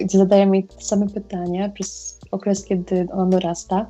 gdzie 0.00 0.18
zadaje 0.18 0.46
mi 0.46 0.66
same 0.78 1.08
pytania 1.08 1.68
przez 1.68 2.20
okres, 2.30 2.64
kiedy 2.64 3.06
ona 3.12 3.26
dorasta. 3.26 3.86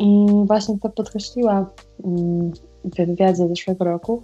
I 0.00 0.26
właśnie 0.46 0.78
to 0.78 0.88
podkreśliła 0.88 1.70
mm, 2.04 2.52
w 2.84 2.96
wywiadzie 2.96 3.48
zeszłego 3.48 3.84
roku, 3.84 4.22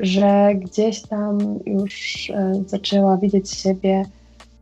że 0.00 0.54
gdzieś 0.54 1.02
tam 1.02 1.58
już 1.66 2.30
e, 2.30 2.62
zaczęła 2.66 3.16
widzieć 3.16 3.50
siebie 3.50 4.04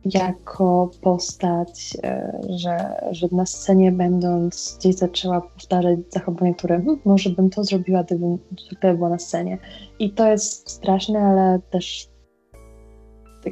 jako 0.05 0.91
postać, 1.01 1.97
e, 2.03 2.41
że, 2.49 3.01
że 3.11 3.27
na 3.31 3.45
scenie 3.45 3.91
będąc 3.91 4.77
gdzieś 4.79 4.95
zaczęła 4.95 5.41
powtarzać 5.41 5.99
zachowania, 6.09 6.53
które 6.53 6.75
hm, 6.81 6.99
może 7.05 7.29
bym 7.29 7.49
to 7.49 7.63
zrobiła, 7.63 8.03
gdybym 8.03 8.37
zwykle 8.67 8.93
była 8.93 9.09
na 9.09 9.19
scenie. 9.19 9.57
I 9.99 10.11
to 10.11 10.27
jest 10.27 10.69
straszne, 10.69 11.19
ale 11.19 11.59
też 11.69 12.09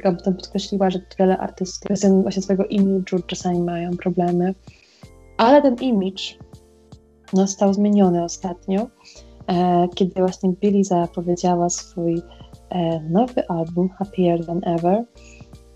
jakby 0.04 0.22
to 0.22 0.32
podkreśliła, 0.32 0.90
że 0.90 1.00
wiele 1.18 1.38
artystów 1.38 1.80
kwestią 1.80 2.22
właśnie 2.22 2.42
swojego 2.42 2.64
imidżu 2.64 3.18
czasami 3.26 3.60
mają 3.60 3.90
problemy. 3.90 4.54
Ale 5.36 5.62
ten 5.62 5.74
imidż 5.74 6.38
został 7.32 7.74
zmieniony 7.74 8.24
ostatnio, 8.24 8.86
e, 9.46 9.88
kiedy 9.94 10.20
właśnie 10.20 10.52
Billy 10.52 10.84
zapowiedziała 10.84 11.70
swój 11.70 12.22
e, 12.70 13.00
nowy 13.00 13.48
album 13.48 13.88
Happier 13.88 14.46
Than 14.46 14.60
Ever 14.64 15.04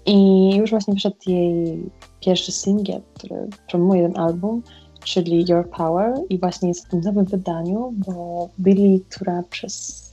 i 0.07 0.51
już 0.57 0.71
właśnie 0.71 0.95
wyszedł 0.95 1.17
jej 1.27 1.91
pierwszy 2.21 2.53
singiel, 2.53 3.01
który 3.15 3.49
promuje 3.71 4.03
ten 4.03 4.19
album, 4.19 4.63
czyli 5.05 5.45
Your 5.49 5.71
Power 5.71 6.15
i 6.29 6.39
właśnie 6.39 6.69
jest 6.69 6.87
w 6.87 6.91
tym 6.91 7.01
nowym 7.01 7.25
wydaniu, 7.25 7.95
bo 8.07 8.49
Billy, 8.61 9.01
która 9.11 9.43
przez 9.51 10.05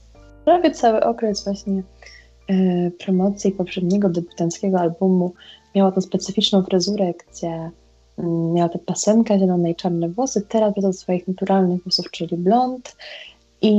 prawie 0.44 0.70
cały 0.70 1.04
okres 1.04 1.44
właśnie 1.44 1.82
promocji 2.98 3.52
poprzedniego 3.52 4.08
debiutanckiego 4.08 4.80
albumu 4.80 5.32
miała 5.74 5.92
tą 5.92 6.00
specyficzną 6.00 6.62
fryzurę, 6.62 7.14
gdzie 7.14 7.70
mm, 8.18 8.52
miała 8.52 8.68
tę 8.68 8.78
pasemkę 8.78 9.38
zielone 9.38 9.70
i 9.70 9.76
czarne 9.76 10.08
włosy, 10.08 10.42
teraz 10.48 10.74
wraca 10.74 10.88
do 10.88 10.92
swoich 10.92 11.28
naturalnych 11.28 11.82
włosów, 11.82 12.10
czyli 12.10 12.36
blond 12.36 12.96
i 13.62 13.74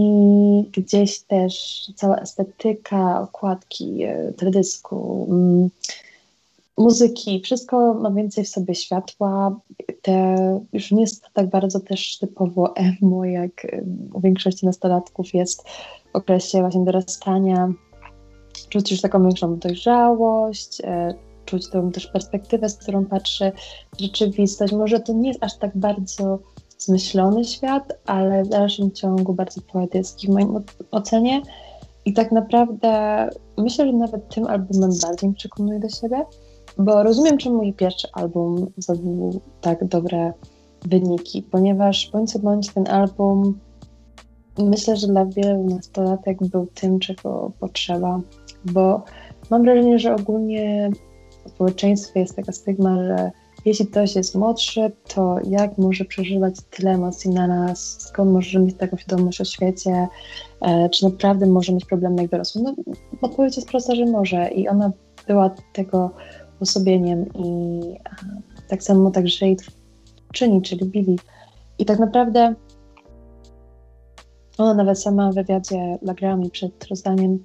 gdzieś 0.78 1.20
też 1.20 1.84
cała 1.96 2.18
estetyka, 2.18 3.22
okładki 3.22 4.04
e, 4.04 4.34
teledysku, 4.34 5.28
mm, 5.30 5.70
muzyki, 6.78 7.42
wszystko 7.42 7.94
ma 7.94 8.12
więcej 8.12 8.44
w 8.44 8.50
sobie 8.50 8.76
światła. 8.76 9.60
Te, 10.02 10.36
już 10.74 10.92
nie 10.92 11.02
jest 11.02 11.26
tak 11.34 11.50
bardzo 11.50 11.80
też 11.80 12.18
typowo 12.18 12.76
emo, 12.76 13.26
jak 13.26 13.68
u 14.14 14.22
większości 14.22 14.66
nastolatków 14.66 15.34
jest 15.34 15.64
w 16.14 16.16
okresie 16.16 16.60
właśnie 16.60 16.86
dorastania. 16.86 17.74
Czuć 18.68 18.92
już 18.92 19.02
taką 19.02 19.24
większą 19.24 19.58
dojrzałość, 19.58 20.82
e, 20.84 21.14
czuć 21.46 21.70
tą 21.70 21.92
też 21.92 22.08
perspektywę, 22.08 22.70
z 22.70 22.78
którą 22.78 23.06
patrzy 23.06 23.52
rzeczywistość. 24.00 24.74
Może 24.74 25.00
to 25.00 25.14
nie 25.14 25.30
jest 25.30 25.44
aż 25.44 25.58
tak 25.58 25.78
bardzo 25.78 26.40
zmyślony 26.78 27.46
świat, 27.46 27.94
ale 28.06 28.44
w 28.44 28.48
dalszym 28.48 28.92
ciągu 28.92 29.34
bardzo 29.34 29.62
poetycki 29.62 30.28
w 30.28 30.30
moim 30.30 30.64
ocenie. 30.92 31.42
I 32.06 32.14
tak 32.14 32.32
naprawdę 32.32 33.30
myślę, 33.58 33.86
że 33.86 33.94
nawet 33.94 34.36
tym 34.36 34.48
albumem 34.48 34.92
bardziej 35.02 35.34
przekonuje 35.34 35.80
do 35.80 35.90
siebie, 35.90 36.26
bo 36.78 37.04
rozumiem, 37.04 37.38
czemu 37.38 37.56
mój 37.56 37.74
pierwszy 37.74 38.08
album 38.14 38.72
zdobył 38.78 39.42
tak 39.62 39.88
dobre 39.88 40.34
wyniki, 40.86 41.44
ponieważ 41.44 42.10
bądź 42.14 42.32
co 42.32 42.40
bądź 42.40 42.74
ten 42.74 42.88
album 42.88 43.60
myślę, 44.58 44.98
że 44.98 45.08
dla 45.08 45.26
wielu 45.26 45.64
nastolatek 45.64 46.38
był 46.48 46.68
tym, 46.74 47.00
czego 47.00 47.52
potrzeba, 47.60 48.22
bo 48.66 49.04
mam 49.50 49.64
wrażenie, 49.64 50.00
że 50.00 50.16
ogólnie 50.16 50.90
w 51.46 51.50
społeczeństwie 51.50 52.20
jest 52.20 52.36
taka 52.36 52.52
stygma, 52.52 52.96
że 52.96 53.32
jeśli 53.66 53.88
ktoś 53.88 54.16
jest 54.16 54.36
młodszy, 54.36 54.92
to 55.08 55.38
jak 55.44 55.78
może 55.78 56.06
przeżywać 56.06 56.56
tyle 56.70 56.92
emocji 56.92 57.30
na 57.30 57.48
nas, 57.48 58.02
skąd 58.02 58.32
może 58.32 58.60
mieć 58.60 58.78
taką 58.78 58.98
świadomość 58.98 59.42
o 59.42 59.46
świecie, 59.46 60.08
e, 60.62 60.90
czy 60.90 61.06
naprawdę 61.06 61.46
może 61.46 61.74
mieć 61.74 61.86
problemy 61.86 62.22
jak 62.22 62.32
dorosły? 62.32 62.62
No, 62.62 62.76
odpowiedź 63.22 63.56
jest 63.56 63.70
prosta, 63.70 63.96
że 63.96 64.06
może 64.06 64.48
i 64.48 64.68
ona 64.68 64.92
była 65.28 65.50
tego 65.74 66.12
osobieniem 66.60 67.26
i 67.34 67.80
e, 67.96 68.68
tak 68.68 68.84
samo 68.84 69.12
także 69.12 69.46
jej 69.46 69.58
czyni, 70.34 70.62
czyli 70.62 70.86
Billy. 70.86 71.16
I 71.80 71.86
tak 71.86 72.00
naprawdę 72.00 72.56
ona 74.58 74.74
nawet 74.74 75.00
sama 75.00 75.32
w 75.32 75.36
wywiadzie 75.36 75.98
dla 76.02 76.14
Grammy 76.14 76.50
przed 76.50 76.86
rozdaniem 76.90 77.40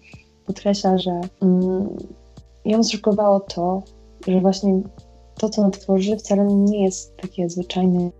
podkreśla, 0.46 0.98
że 0.98 1.20
mm, 1.42 1.96
ją 2.64 2.84
zszokowało 2.84 3.40
to, 3.40 3.82
że 4.26 4.40
właśnie 4.40 4.82
to, 5.38 5.48
co 5.48 5.70
tworzy, 5.70 6.16
wcale 6.16 6.46
nie 6.46 6.84
jest 6.84 7.16
takie 7.16 7.50
zwyczajne, 7.50 8.10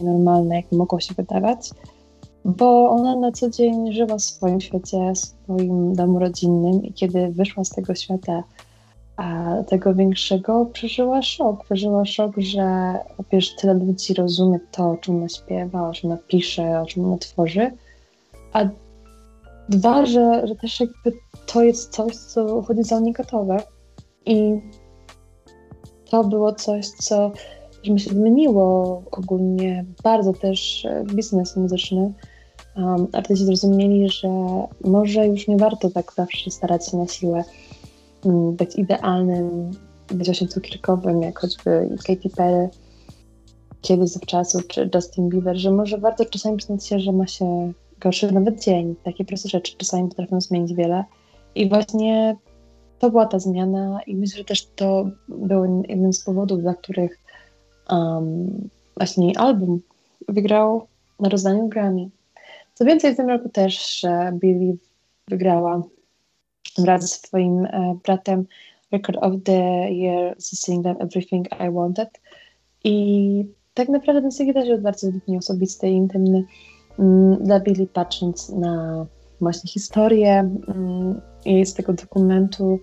normalne, 0.00 0.56
jak 0.56 0.72
mogło 0.72 1.00
się 1.00 1.14
wydawać, 1.14 1.70
bo 2.44 2.90
ona 2.90 3.16
na 3.16 3.32
co 3.32 3.50
dzień 3.50 3.92
żyła 3.92 4.16
w 4.16 4.22
swoim 4.22 4.60
świecie, 4.60 5.12
w 5.14 5.18
swoim 5.18 5.94
domu 5.94 6.18
rodzinnym 6.18 6.84
i 6.84 6.92
kiedy 6.92 7.28
wyszła 7.28 7.64
z 7.64 7.70
tego 7.70 7.94
świata, 7.94 8.42
a 9.16 9.56
tego 9.62 9.94
większego, 9.94 10.66
przeżyła 10.66 11.22
szok. 11.22 11.64
Przeżyła 11.64 12.04
szok, 12.04 12.32
że 12.38 12.94
wiesz, 13.32 13.54
tyle 13.56 13.74
ludzi 13.74 14.14
rozumie 14.14 14.60
to, 14.70 14.90
o 14.90 14.96
czym 14.96 15.16
ona 15.16 15.28
śpiewa, 15.28 15.88
o 15.88 15.92
czym 15.92 16.10
ona 16.10 16.20
pisze, 16.28 16.80
o 16.80 16.86
czym 16.86 17.04
ona 17.04 17.18
tworzy, 17.18 17.70
a 18.52 18.64
dwa, 19.70 20.06
że, 20.06 20.46
że 20.46 20.56
też 20.56 20.80
jakby 20.80 21.12
to 21.46 21.62
jest 21.62 21.92
coś, 21.92 22.16
co 22.16 22.62
chodzi 22.62 22.82
za 22.82 23.00
nie 23.00 23.12
gotowe. 23.12 23.56
I 24.26 24.60
to 26.10 26.24
było 26.24 26.52
coś, 26.52 26.88
co 26.88 27.32
że 27.82 27.92
mi 27.92 28.00
się 28.00 28.10
zmieniło 28.10 29.02
ogólnie 29.10 29.84
bardzo 30.04 30.32
też 30.32 30.84
e, 30.84 31.04
biznes 31.14 31.56
muzyczny. 31.56 32.12
Um, 32.76 33.06
artyści 33.12 33.44
zrozumieli, 33.44 34.08
że 34.08 34.28
może 34.84 35.26
już 35.26 35.48
nie 35.48 35.56
warto 35.56 35.90
tak 35.90 36.12
zawsze 36.16 36.50
starać 36.50 36.88
się 36.88 36.96
na 36.96 37.06
siłę 37.06 37.44
um, 38.24 38.56
być 38.56 38.76
idealnym, 38.76 39.70
być 40.10 40.26
właśnie 40.26 40.48
cukierkowym, 40.48 41.22
jak 41.22 41.38
choćby 41.38 41.96
Katy 42.06 42.30
Perry 42.36 42.68
kiedyś 43.80 44.10
zawczasu, 44.10 44.60
czy 44.68 44.90
Justin 44.94 45.28
Bieber, 45.28 45.56
że 45.56 45.70
może 45.70 45.98
warto 45.98 46.24
czasami 46.24 46.56
przyznać 46.56 46.86
się, 46.86 47.00
że 47.00 47.12
ma 47.12 47.26
się 47.26 47.72
gorszy 48.00 48.32
nawet 48.32 48.64
dzień. 48.64 48.94
Takie 49.04 49.24
proste 49.24 49.48
rzeczy 49.48 49.76
czasami 49.76 50.08
potrafią 50.08 50.40
zmienić 50.40 50.74
wiele. 50.74 51.04
I 51.54 51.68
właśnie 51.68 52.36
to 52.98 53.10
była 53.10 53.26
ta 53.26 53.38
zmiana 53.38 54.00
i 54.06 54.16
myślę, 54.16 54.38
że 54.38 54.44
też 54.44 54.66
to 54.66 55.10
był 55.28 55.82
jeden 55.88 56.12
z 56.12 56.24
powodów, 56.24 56.60
dla 56.60 56.74
których 56.74 57.18
um, 57.90 58.68
właśnie 58.96 59.38
album 59.38 59.80
wygrał 60.28 60.86
na 61.20 61.28
rozdaniu 61.28 61.68
Grammy. 61.68 62.10
Co 62.74 62.84
więcej, 62.84 63.14
w 63.14 63.16
tym 63.16 63.28
roku 63.28 63.48
też 63.48 64.00
że 64.00 64.32
Billy 64.34 64.76
wygrała 65.28 65.82
wraz 66.78 67.02
ze 67.02 67.08
swoim 67.08 67.64
e, 67.64 67.96
bratem 68.04 68.46
Record 68.92 69.18
of 69.20 69.32
the 69.44 69.90
Year 69.90 70.34
z 70.38 70.60
singlem 70.60 70.96
Everything 71.00 71.46
I 71.46 71.70
Wanted. 71.72 72.20
I 72.84 73.44
tak 73.74 73.88
naprawdę 73.88 74.22
ten 74.22 74.32
singiel 74.32 74.54
też 74.54 74.68
jest 74.68 74.82
bardzo 74.82 75.12
dla 75.12 75.38
osobisty 75.38 75.88
i 75.88 75.92
intymny 75.92 76.44
dla 77.40 77.60
Billy, 77.60 77.86
patrząc 77.86 78.48
na 78.48 79.06
właśnie 79.40 79.70
historię 79.70 80.50
mm, 80.68 81.20
jej 81.44 81.66
z 81.66 81.74
tego 81.74 81.92
dokumentu, 81.92 82.78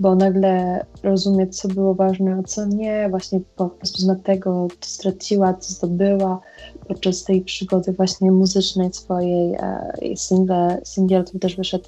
bo 0.00 0.14
nagle 0.14 0.84
rozumie, 1.02 1.46
co 1.46 1.68
było 1.68 1.94
ważne, 1.94 2.36
a 2.40 2.42
co 2.42 2.66
nie, 2.66 3.08
właśnie 3.10 3.40
po 3.56 3.68
prostu 3.68 4.06
na 4.06 4.16
tego, 4.16 4.68
co 4.80 4.90
straciła, 4.90 5.54
co 5.54 5.72
zdobyła 5.72 6.40
podczas 6.88 7.24
tej 7.24 7.40
przygody 7.42 7.92
właśnie 7.92 8.32
muzycznej 8.32 8.92
swojej. 8.92 9.54
E, 9.54 9.92
single, 10.16 10.80
singiel, 10.84 11.24
który 11.24 11.38
też 11.38 11.56
wyszedł 11.56 11.84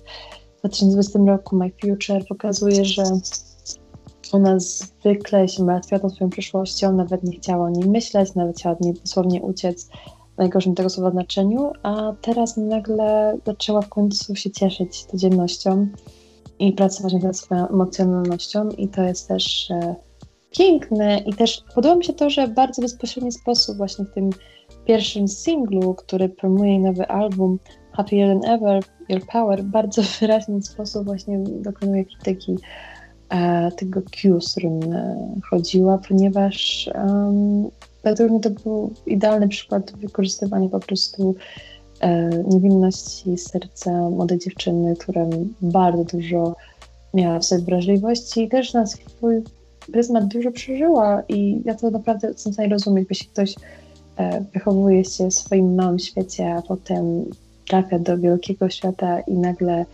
w 0.57 0.59
2020 0.59 1.19
roku, 1.27 1.57
My 1.57 1.71
Future, 1.81 2.27
pokazuje, 2.29 2.85
że 2.85 3.03
ona 4.33 4.59
zwykle 4.59 5.49
się 5.49 5.65
martwiła 5.65 6.01
tą 6.01 6.11
swoją 6.11 6.31
przyszłością, 6.31 6.93
nawet 6.93 7.23
nie 7.23 7.33
chciała 7.33 7.67
o 7.67 7.71
niej 7.71 7.89
myśleć, 7.89 8.35
nawet 8.35 8.57
chciała 8.57 8.75
od 8.75 8.81
niej 8.81 8.95
dosłownie 8.95 9.43
uciec, 9.43 9.89
najgorszym 10.39 10.75
tego 10.75 10.91
słowa 10.91 11.11
znaczeniu, 11.11 11.73
a 11.83 12.13
teraz 12.21 12.57
nagle 12.57 13.39
zaczęła 13.47 13.83
w 13.83 13.89
końcu 13.89 14.37
się 14.37 14.51
cieszyć 14.51 15.05
codziennością 15.05 15.89
i 16.59 16.73
pracować 16.73 17.13
nad 17.13 17.37
swoją 17.37 17.69
emocjonalnością 17.69 18.69
i 18.69 18.89
to 18.89 19.03
jest 19.03 19.29
też 19.29 19.71
e, 19.71 19.95
piękne. 20.51 21.19
I 21.19 21.35
też 21.35 21.65
podoba 21.75 21.95
mi 21.95 22.05
się 22.05 22.13
to, 22.13 22.31
że 22.31 22.47
w 22.47 22.55
bardzo 22.55 22.83
bezpośredni 22.83 23.33
sposób 23.33 23.77
właśnie 23.77 24.05
w 24.05 24.15
tym 24.15 24.31
pierwszym 24.85 25.29
singlu, 25.29 25.95
który 25.95 26.29
promuje 26.29 26.79
nowy 26.79 27.09
album 27.09 27.59
Happier 27.93 28.29
Than 28.29 28.53
Ever, 28.53 28.83
Your 29.09 29.27
Power, 29.33 29.65
bardzo 29.65 30.03
wyraźny 30.21 30.63
sposób 30.63 31.05
właśnie 31.05 31.39
dokonuje 31.39 32.05
krytyki 32.05 32.57
e, 33.29 33.71
tego 33.71 34.03
Q, 34.03 34.41
z 34.41 34.51
którym 34.51 34.93
e, 34.93 35.17
chodziła, 35.51 35.99
ponieważ 36.09 36.91
um, 36.95 37.71
według 38.07 38.31
mnie 38.31 38.41
to 38.41 38.51
był 38.51 38.93
idealny 39.07 39.49
przykład 39.49 39.93
wykorzystywania 39.97 40.69
po 40.69 40.81
prostu 40.81 41.35
e, 42.01 42.31
niewinności 42.49 43.39
serca 43.39 44.11
młodej 44.11 44.39
dziewczyny, 44.39 44.97
która 44.97 45.27
bardzo 45.63 46.05
dużo 46.05 46.57
miała 47.15 47.39
w 47.39 47.45
sobie 47.45 47.63
wrażliwości 47.63 48.43
i 48.43 48.49
też 48.49 48.73
na 48.73 48.87
swój 48.87 49.43
pryzmat 49.93 50.29
dużo 50.29 50.53
przeżyła. 50.53 51.23
I 51.29 51.63
ja 51.65 51.75
to 51.75 51.91
naprawdę 51.91 52.29
jestem 52.29 52.53
w 52.53 52.55
stanie 52.55 52.69
rozumieć, 52.69 53.07
jeśli 53.11 53.27
ktoś 53.27 53.55
e, 54.17 54.45
wychowuje 54.55 55.05
się 55.05 55.29
w 55.29 55.35
swoim 55.35 55.75
małym 55.75 55.99
świecie, 55.99 56.55
a 56.55 56.63
potem 56.63 57.25
trafia 57.69 57.99
do 57.99 58.19
wielkiego 58.19 58.69
świata 58.69 59.21
i 59.21 59.33
nagle 59.33 59.85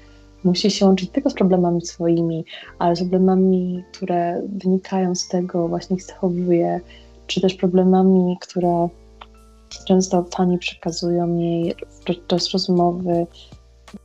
musi 0.44 0.70
się 0.70 0.86
łączyć 0.86 1.10
tylko 1.10 1.30
z 1.30 1.34
problemami 1.34 1.86
swoimi, 1.86 2.44
ale 2.78 2.96
z 2.96 2.98
problemami, 2.98 3.84
które 3.92 4.42
wynikają 4.48 5.14
z 5.14 5.28
tego, 5.28 5.68
właśnie 5.68 5.96
jak 5.96 6.06
zachowuje, 6.06 6.80
czy 7.34 7.40
też 7.40 7.54
problemami, 7.54 8.36
które 8.40 8.88
często 9.84 10.24
fani 10.34 10.58
przekazują 10.58 11.36
jej 11.38 11.74
podczas 12.06 12.50
rozmowy, 12.50 13.26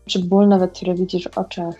czy 0.05 0.19
ból 0.19 0.47
nawet, 0.47 0.71
który 0.71 0.95
widzisz 0.95 1.29
w 1.31 1.37
oczach 1.37 1.75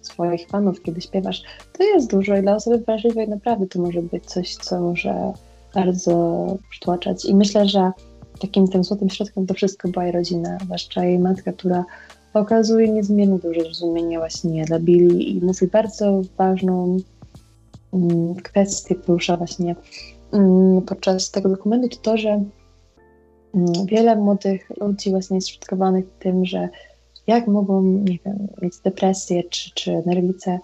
swoich 0.00 0.48
fanów, 0.48 0.82
kiedy 0.82 1.00
śpiewasz, 1.00 1.42
to 1.78 1.84
jest 1.84 2.10
dużo 2.10 2.36
i 2.36 2.42
dla 2.42 2.54
osoby 2.54 2.78
wrażliwej 2.78 3.28
naprawdę 3.28 3.66
to 3.66 3.80
może 3.80 4.02
być 4.02 4.26
coś, 4.26 4.56
co 4.56 4.80
może 4.80 5.32
bardzo 5.74 6.46
przytłaczać. 6.70 7.24
I 7.24 7.34
myślę, 7.34 7.68
że 7.68 7.92
takim 8.40 8.68
tym 8.68 8.84
złotym 8.84 9.10
środkiem 9.10 9.46
to 9.46 9.54
wszystko 9.54 9.88
była 9.88 10.04
jej 10.04 10.12
rodzina, 10.12 10.58
zwłaszcza 10.64 11.04
jej 11.04 11.18
matka, 11.18 11.52
która 11.52 11.84
okazuje 12.34 12.88
niezmiernie 12.88 13.38
duże 13.38 13.60
zrozumienie 13.60 14.18
właśnie 14.18 14.64
dla 14.64 14.78
Billy 14.78 15.22
i 15.22 15.40
mówi 15.40 15.66
bardzo 15.66 16.22
ważną 16.38 16.96
mm, 17.92 18.34
kwestię, 18.34 18.94
porusza 18.94 19.36
właśnie 19.36 19.76
podczas 20.86 21.30
tego 21.30 21.48
dokumentu, 21.48 21.88
to 21.88 21.96
to, 21.96 22.16
że 22.16 22.44
mm, 23.54 23.86
wiele 23.86 24.16
młodych 24.16 24.72
ludzi 24.80 25.10
właśnie 25.10 25.36
jest 25.36 25.48
szutkowanych 25.48 26.04
tym, 26.18 26.44
że 26.44 26.68
jak 27.26 27.46
mogą, 27.46 27.82
nie 27.82 28.18
wiem, 28.26 28.48
mieć 28.62 28.78
depresję 28.78 29.44
czy, 29.44 29.70
czy 29.74 30.02
nerwice, 30.06 30.58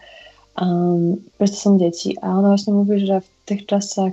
um, 0.61 1.17
to 1.39 1.47
są 1.47 1.79
dzieci. 1.79 2.17
A 2.21 2.39
ona 2.39 2.49
właśnie 2.49 2.73
mówi, 2.73 3.07
że 3.07 3.21
w 3.21 3.31
tych 3.45 3.67
czasach 3.67 4.13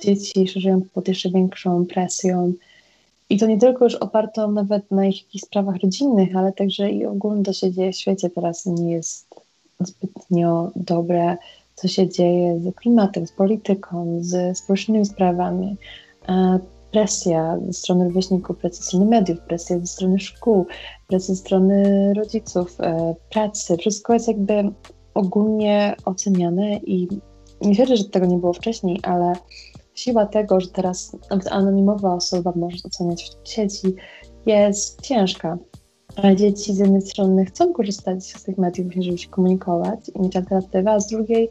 dzieci 0.00 0.48
żyją 0.48 0.80
pod 0.94 1.08
jeszcze 1.08 1.30
większą 1.30 1.86
presją. 1.86 2.52
I 3.30 3.38
to 3.38 3.46
nie 3.46 3.58
tylko 3.58 3.84
już 3.84 3.94
opartą 3.94 4.50
nawet 4.50 4.90
na 4.90 5.06
ich 5.06 5.22
jakichś 5.22 5.44
sprawach 5.44 5.76
rodzinnych, 5.82 6.36
ale 6.36 6.52
także 6.52 6.90
i 6.90 7.06
ogólnie 7.06 7.44
to 7.44 7.52
się 7.52 7.72
dzieje 7.72 7.92
w 7.92 7.96
świecie. 7.96 8.30
Teraz 8.30 8.66
nie 8.66 8.92
jest 8.92 9.26
zbytnio 9.80 10.70
dobre, 10.76 11.36
co 11.74 11.88
się 11.88 12.08
dzieje 12.08 12.60
z 12.60 12.74
klimatem, 12.74 13.26
z 13.26 13.32
polityką, 13.32 14.18
z 14.20 14.58
społecznymi 14.58 15.04
sprawami. 15.04 15.76
Presja 16.92 17.58
ze 17.66 17.72
strony 17.72 18.04
rówieśników, 18.04 18.56
presja 18.56 18.82
ze 18.82 18.86
strony 18.86 19.06
mediów, 19.06 19.38
presja 19.40 19.78
ze 19.78 19.86
strony 19.86 20.18
szkół, 20.18 20.66
presja 21.08 21.34
ze 21.34 21.40
strony 21.40 22.12
rodziców, 22.14 22.80
e, 22.80 23.14
pracy. 23.30 23.76
Wszystko 23.76 24.12
jest 24.12 24.28
jakby 24.28 24.72
ogólnie 25.14 25.96
oceniane 26.04 26.76
i 26.76 27.08
nie 27.60 27.74
wierzę, 27.74 27.96
że 27.96 28.04
tego 28.04 28.26
nie 28.26 28.38
było 28.38 28.52
wcześniej, 28.52 29.00
ale 29.02 29.32
siła 29.94 30.26
tego, 30.26 30.60
że 30.60 30.68
teraz 30.68 31.16
anonimowa 31.50 32.14
osoba 32.14 32.52
może 32.56 32.76
oceniać 32.84 33.30
w 33.44 33.48
sieci, 33.48 33.94
jest 34.46 35.00
ciężka. 35.00 35.58
Ale 36.16 36.36
dzieci 36.36 36.74
z 36.74 36.78
jednej 36.78 37.02
strony 37.02 37.44
chcą 37.44 37.72
korzystać 37.72 38.24
z 38.24 38.42
tych 38.42 38.58
mediów, 38.58 38.92
żeby 39.00 39.18
się 39.18 39.28
komunikować 39.28 40.00
i 40.14 40.20
mieć 40.20 40.36
alternatywę, 40.36 40.90
a 40.90 41.00
z 41.00 41.06
drugiej 41.06 41.48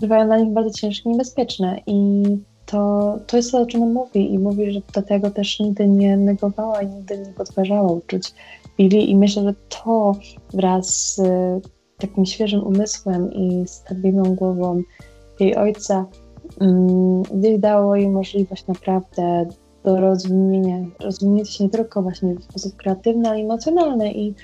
bywają 0.00 0.26
dla 0.26 0.38
nich 0.38 0.52
bardzo 0.52 0.78
ciężkie 0.78 1.08
i 1.08 1.12
niebezpieczne. 1.12 1.80
I 1.86 2.22
to, 2.66 3.18
to 3.26 3.36
jest 3.36 3.52
to, 3.52 3.60
o 3.60 3.66
czym 3.66 3.82
on 3.82 3.92
mówi 3.92 4.34
i 4.34 4.38
mówi, 4.38 4.72
że 4.72 4.80
do 4.94 5.02
tego 5.02 5.30
też 5.30 5.60
nigdy 5.60 5.88
nie 5.88 6.16
negowała 6.16 6.82
i 6.82 6.86
nigdy 6.86 7.18
nie 7.18 7.32
podważała 7.32 7.92
uczuć 7.92 8.34
Billy 8.78 8.98
i 8.98 9.16
myślę, 9.16 9.42
że 9.42 9.54
to 9.68 10.16
wraz 10.52 11.14
z 11.14 11.20
takim 11.98 12.26
świeżym 12.26 12.66
umysłem 12.66 13.32
i 13.32 13.64
stabilną 13.66 14.34
głową 14.34 14.82
jej 15.40 15.56
ojca 15.56 16.06
um, 16.60 17.22
dało 17.58 17.96
jej 17.96 18.08
możliwość 18.08 18.66
naprawdę 18.66 19.46
do 19.84 20.00
rozwinięcia, 20.00 21.04
rozwinięcia 21.04 21.52
się 21.52 21.64
nie 21.64 21.70
tylko 21.70 22.02
właśnie 22.02 22.34
w 22.34 22.44
sposób 22.44 22.76
kreatywny, 22.76 23.28
ale 23.28 23.38
emocjonalny 23.38 24.12
i 24.12 24.34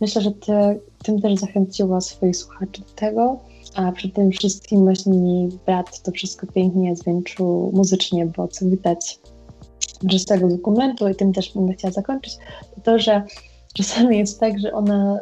myślę, 0.00 0.22
że 0.22 0.30
te, 0.30 0.78
tym 1.02 1.20
też 1.20 1.34
zachęciła 1.34 2.00
swoich 2.00 2.36
słuchaczy 2.36 2.82
do 2.82 2.94
tego, 2.94 3.38
a 3.74 3.92
przy 3.92 4.08
tym 4.08 4.30
wszystkim 4.30 4.82
właśnie 4.82 5.48
brat 5.66 6.02
to 6.02 6.12
wszystko 6.12 6.46
pięknie 6.46 6.96
zwieńczył 6.96 7.72
muzycznie, 7.74 8.26
bo 8.26 8.48
co 8.48 8.66
widać 8.66 9.18
z 10.18 10.24
tego 10.24 10.48
dokumentu 10.48 11.08
i 11.08 11.14
tym 11.14 11.32
też 11.32 11.52
bym 11.54 11.72
chciała 11.72 11.92
zakończyć, 11.92 12.38
to 12.74 12.80
to, 12.80 12.98
że 12.98 13.22
czasami 13.74 14.18
jest 14.18 14.40
tak, 14.40 14.60
że 14.60 14.72
ona 14.72 15.18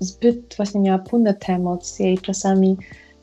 zbyt 0.00 0.54
właśnie 0.56 0.80
miała 0.80 0.98
płynne 0.98 1.34
te 1.34 1.52
emocje 1.52 2.12
i 2.12 2.18
czasami 2.18 2.76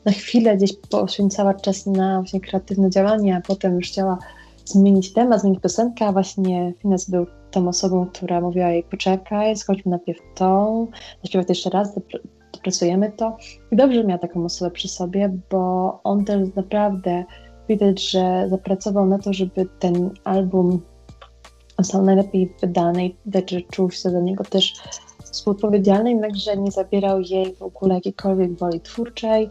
na 0.04 0.12
chwilę 0.12 0.56
gdzieś 0.56 0.72
poświęcała 0.90 1.54
czas 1.54 1.86
na 1.86 2.20
właśnie 2.20 2.40
kreatywne 2.40 2.90
działania, 2.90 3.36
a 3.36 3.40
potem 3.40 3.76
już 3.76 3.88
chciała 3.88 4.18
zmienić 4.64 5.12
temat, 5.12 5.40
zmienić 5.40 5.60
piosenkę, 5.60 6.06
a 6.06 6.12
właśnie 6.12 6.74
Fines 6.82 7.10
był 7.10 7.26
tą 7.50 7.68
osobą, 7.68 8.06
która 8.06 8.40
mówiła 8.40 8.68
jej 8.68 8.82
poczekaj, 8.82 9.56
skończmy 9.56 9.90
najpierw 9.90 10.20
tą, 10.34 10.86
zaśpiewaj 11.22 11.46
to 11.46 11.50
jeszcze 11.52 11.70
raz, 11.70 11.94
dopracujemy 12.52 13.12
to. 13.12 13.36
I 13.72 13.76
dobrze 13.76 14.04
miała 14.04 14.18
taką 14.18 14.44
osobę 14.44 14.70
przy 14.70 14.88
sobie, 14.88 15.38
bo 15.50 16.00
on 16.04 16.24
też 16.24 16.48
naprawdę 16.56 17.24
widać, 17.68 18.10
że 18.10 18.46
zapracował 18.48 19.06
na 19.06 19.18
to, 19.18 19.32
żeby 19.32 19.66
ten 19.78 20.10
album 20.24 20.80
został 21.78 22.02
najlepiej 22.02 22.54
wydany 22.60 23.06
i 23.06 23.16
widać, 23.26 23.50
że 23.50 23.60
czuł 23.60 23.90
się 23.90 24.10
za 24.10 24.20
niego 24.20 24.44
też 24.44 24.72
współodpowiedzialny, 25.32 26.10
jednakże 26.10 26.56
nie 26.56 26.70
zabierał 26.70 27.20
jej 27.20 27.54
w 27.54 27.62
ogóle 27.62 27.94
jakiejkolwiek 27.94 28.58
woli 28.58 28.80
twórczej 28.80 29.50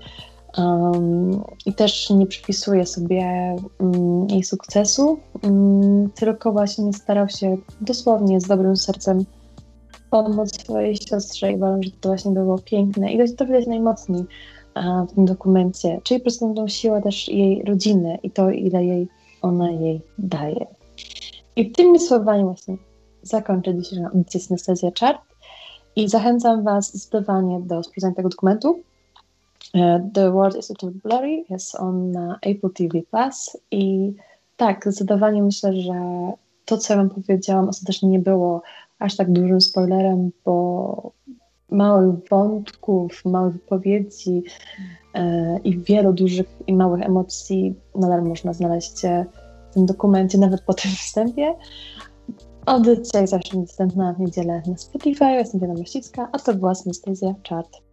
um, 0.58 1.44
i 1.66 1.74
też 1.74 2.10
nie 2.10 2.28
przypisuje 2.28 2.86
sobie 2.86 3.56
um, 3.80 4.28
jej 4.30 4.44
sukcesu, 4.44 5.20
um, 5.44 6.10
tylko 6.16 6.52
właśnie 6.52 6.94
starał 6.94 7.30
się 7.30 7.58
dosłownie 7.82 8.42
z 8.42 8.48
dobrym 8.48 8.78
sercem 8.78 9.26
pomóc 10.10 10.62
swojej 10.62 10.98
siostrze 10.98 11.52
i 11.52 11.56
uważam, 11.56 11.84
że 11.84 11.92
to 11.92 12.10
właśnie 12.10 12.32
było 12.32 12.58
piękne 12.58 13.14
i 13.14 13.36
to 13.36 13.46
widać 13.46 13.68
najmocniej 13.68 14.24
w 15.10 15.16
tym 15.16 15.26
dokumencie, 15.26 16.02
czyli 16.04 16.20
po 16.20 16.24
prostu 16.24 16.54
tą 16.54 16.68
siłę 16.68 17.02
też 17.02 17.30
jej 17.30 17.64
rodziny 17.64 18.20
i 18.24 18.32
to, 18.32 18.50
ile 18.50 18.86
jej 18.86 19.08
ona 19.42 19.72
jej 19.72 20.02
daje. 20.18 20.68
I 21.56 21.72
tymi 21.72 22.00
słowami 22.00 22.44
właśnie 22.44 22.78
zakończę 23.22 23.76
dzisiejszą 23.76 24.06
audycję 24.06 24.40
Synestezja 24.40 24.92
Chart 25.00 25.22
i 25.96 26.10
zachęcam 26.10 26.64
Was 26.64 26.90
zdecydowanie 26.90 27.60
do 27.60 27.84
sprawdzenia 27.84 28.16
tego 28.16 28.30
dokumentu. 28.30 28.80
E, 29.74 30.10
The 30.14 30.32
World 30.32 30.58
is 30.58 30.72
a 30.72 30.74
Little 30.74 31.02
Blurry 31.04 31.46
jest 31.50 31.76
on 31.76 32.12
na 32.12 32.40
Apple 32.42 32.70
TV 32.74 33.02
Plus 33.12 33.58
i 33.72 34.14
tak, 34.58 34.84
zdecydowanie 34.84 35.44
myślę, 35.44 35.74
że 35.74 35.94
to, 36.66 36.78
co 36.78 36.94
ja 36.94 36.98
Wam 36.98 37.10
powiedziałam, 37.10 37.70
ostatecznie 37.70 38.10
nie 38.10 38.20
było 38.20 38.62
aż 39.00 39.16
tak 39.16 39.32
dużym 39.32 39.62
spoilerem, 39.62 40.32
bo 40.46 41.12
małych 41.72 42.16
wątków, 42.30 43.26
małych 43.26 43.54
wypowiedzi 43.54 44.44
e, 45.14 45.58
i 45.64 45.78
wielu 45.78 46.14
dużych 46.14 46.48
i 46.68 46.74
małych 46.74 47.02
emocji 47.02 47.76
nadal 47.96 48.22
można 48.22 48.54
znaleźć 48.54 49.02
w 49.70 49.74
tym 49.74 49.86
dokumencie, 49.86 50.38
nawet 50.38 50.62
po 50.62 50.74
tym 50.74 50.92
wstępie. 50.92 51.56
Audycja 52.66 53.22
jest 53.22 53.32
zawsze 53.32 53.58
dostępna 53.58 54.14
w 54.14 54.20
niedzielę 54.20 54.62
na 54.68 54.78
Spotify, 54.78 55.26
jestem 55.26 55.60
Diana 55.60 55.80
Mościcka, 55.80 56.30
a 56.32 56.40
to 56.40 56.54
była 56.54 56.76
Synestezja 56.76 57.34
Chat. 57.50 57.91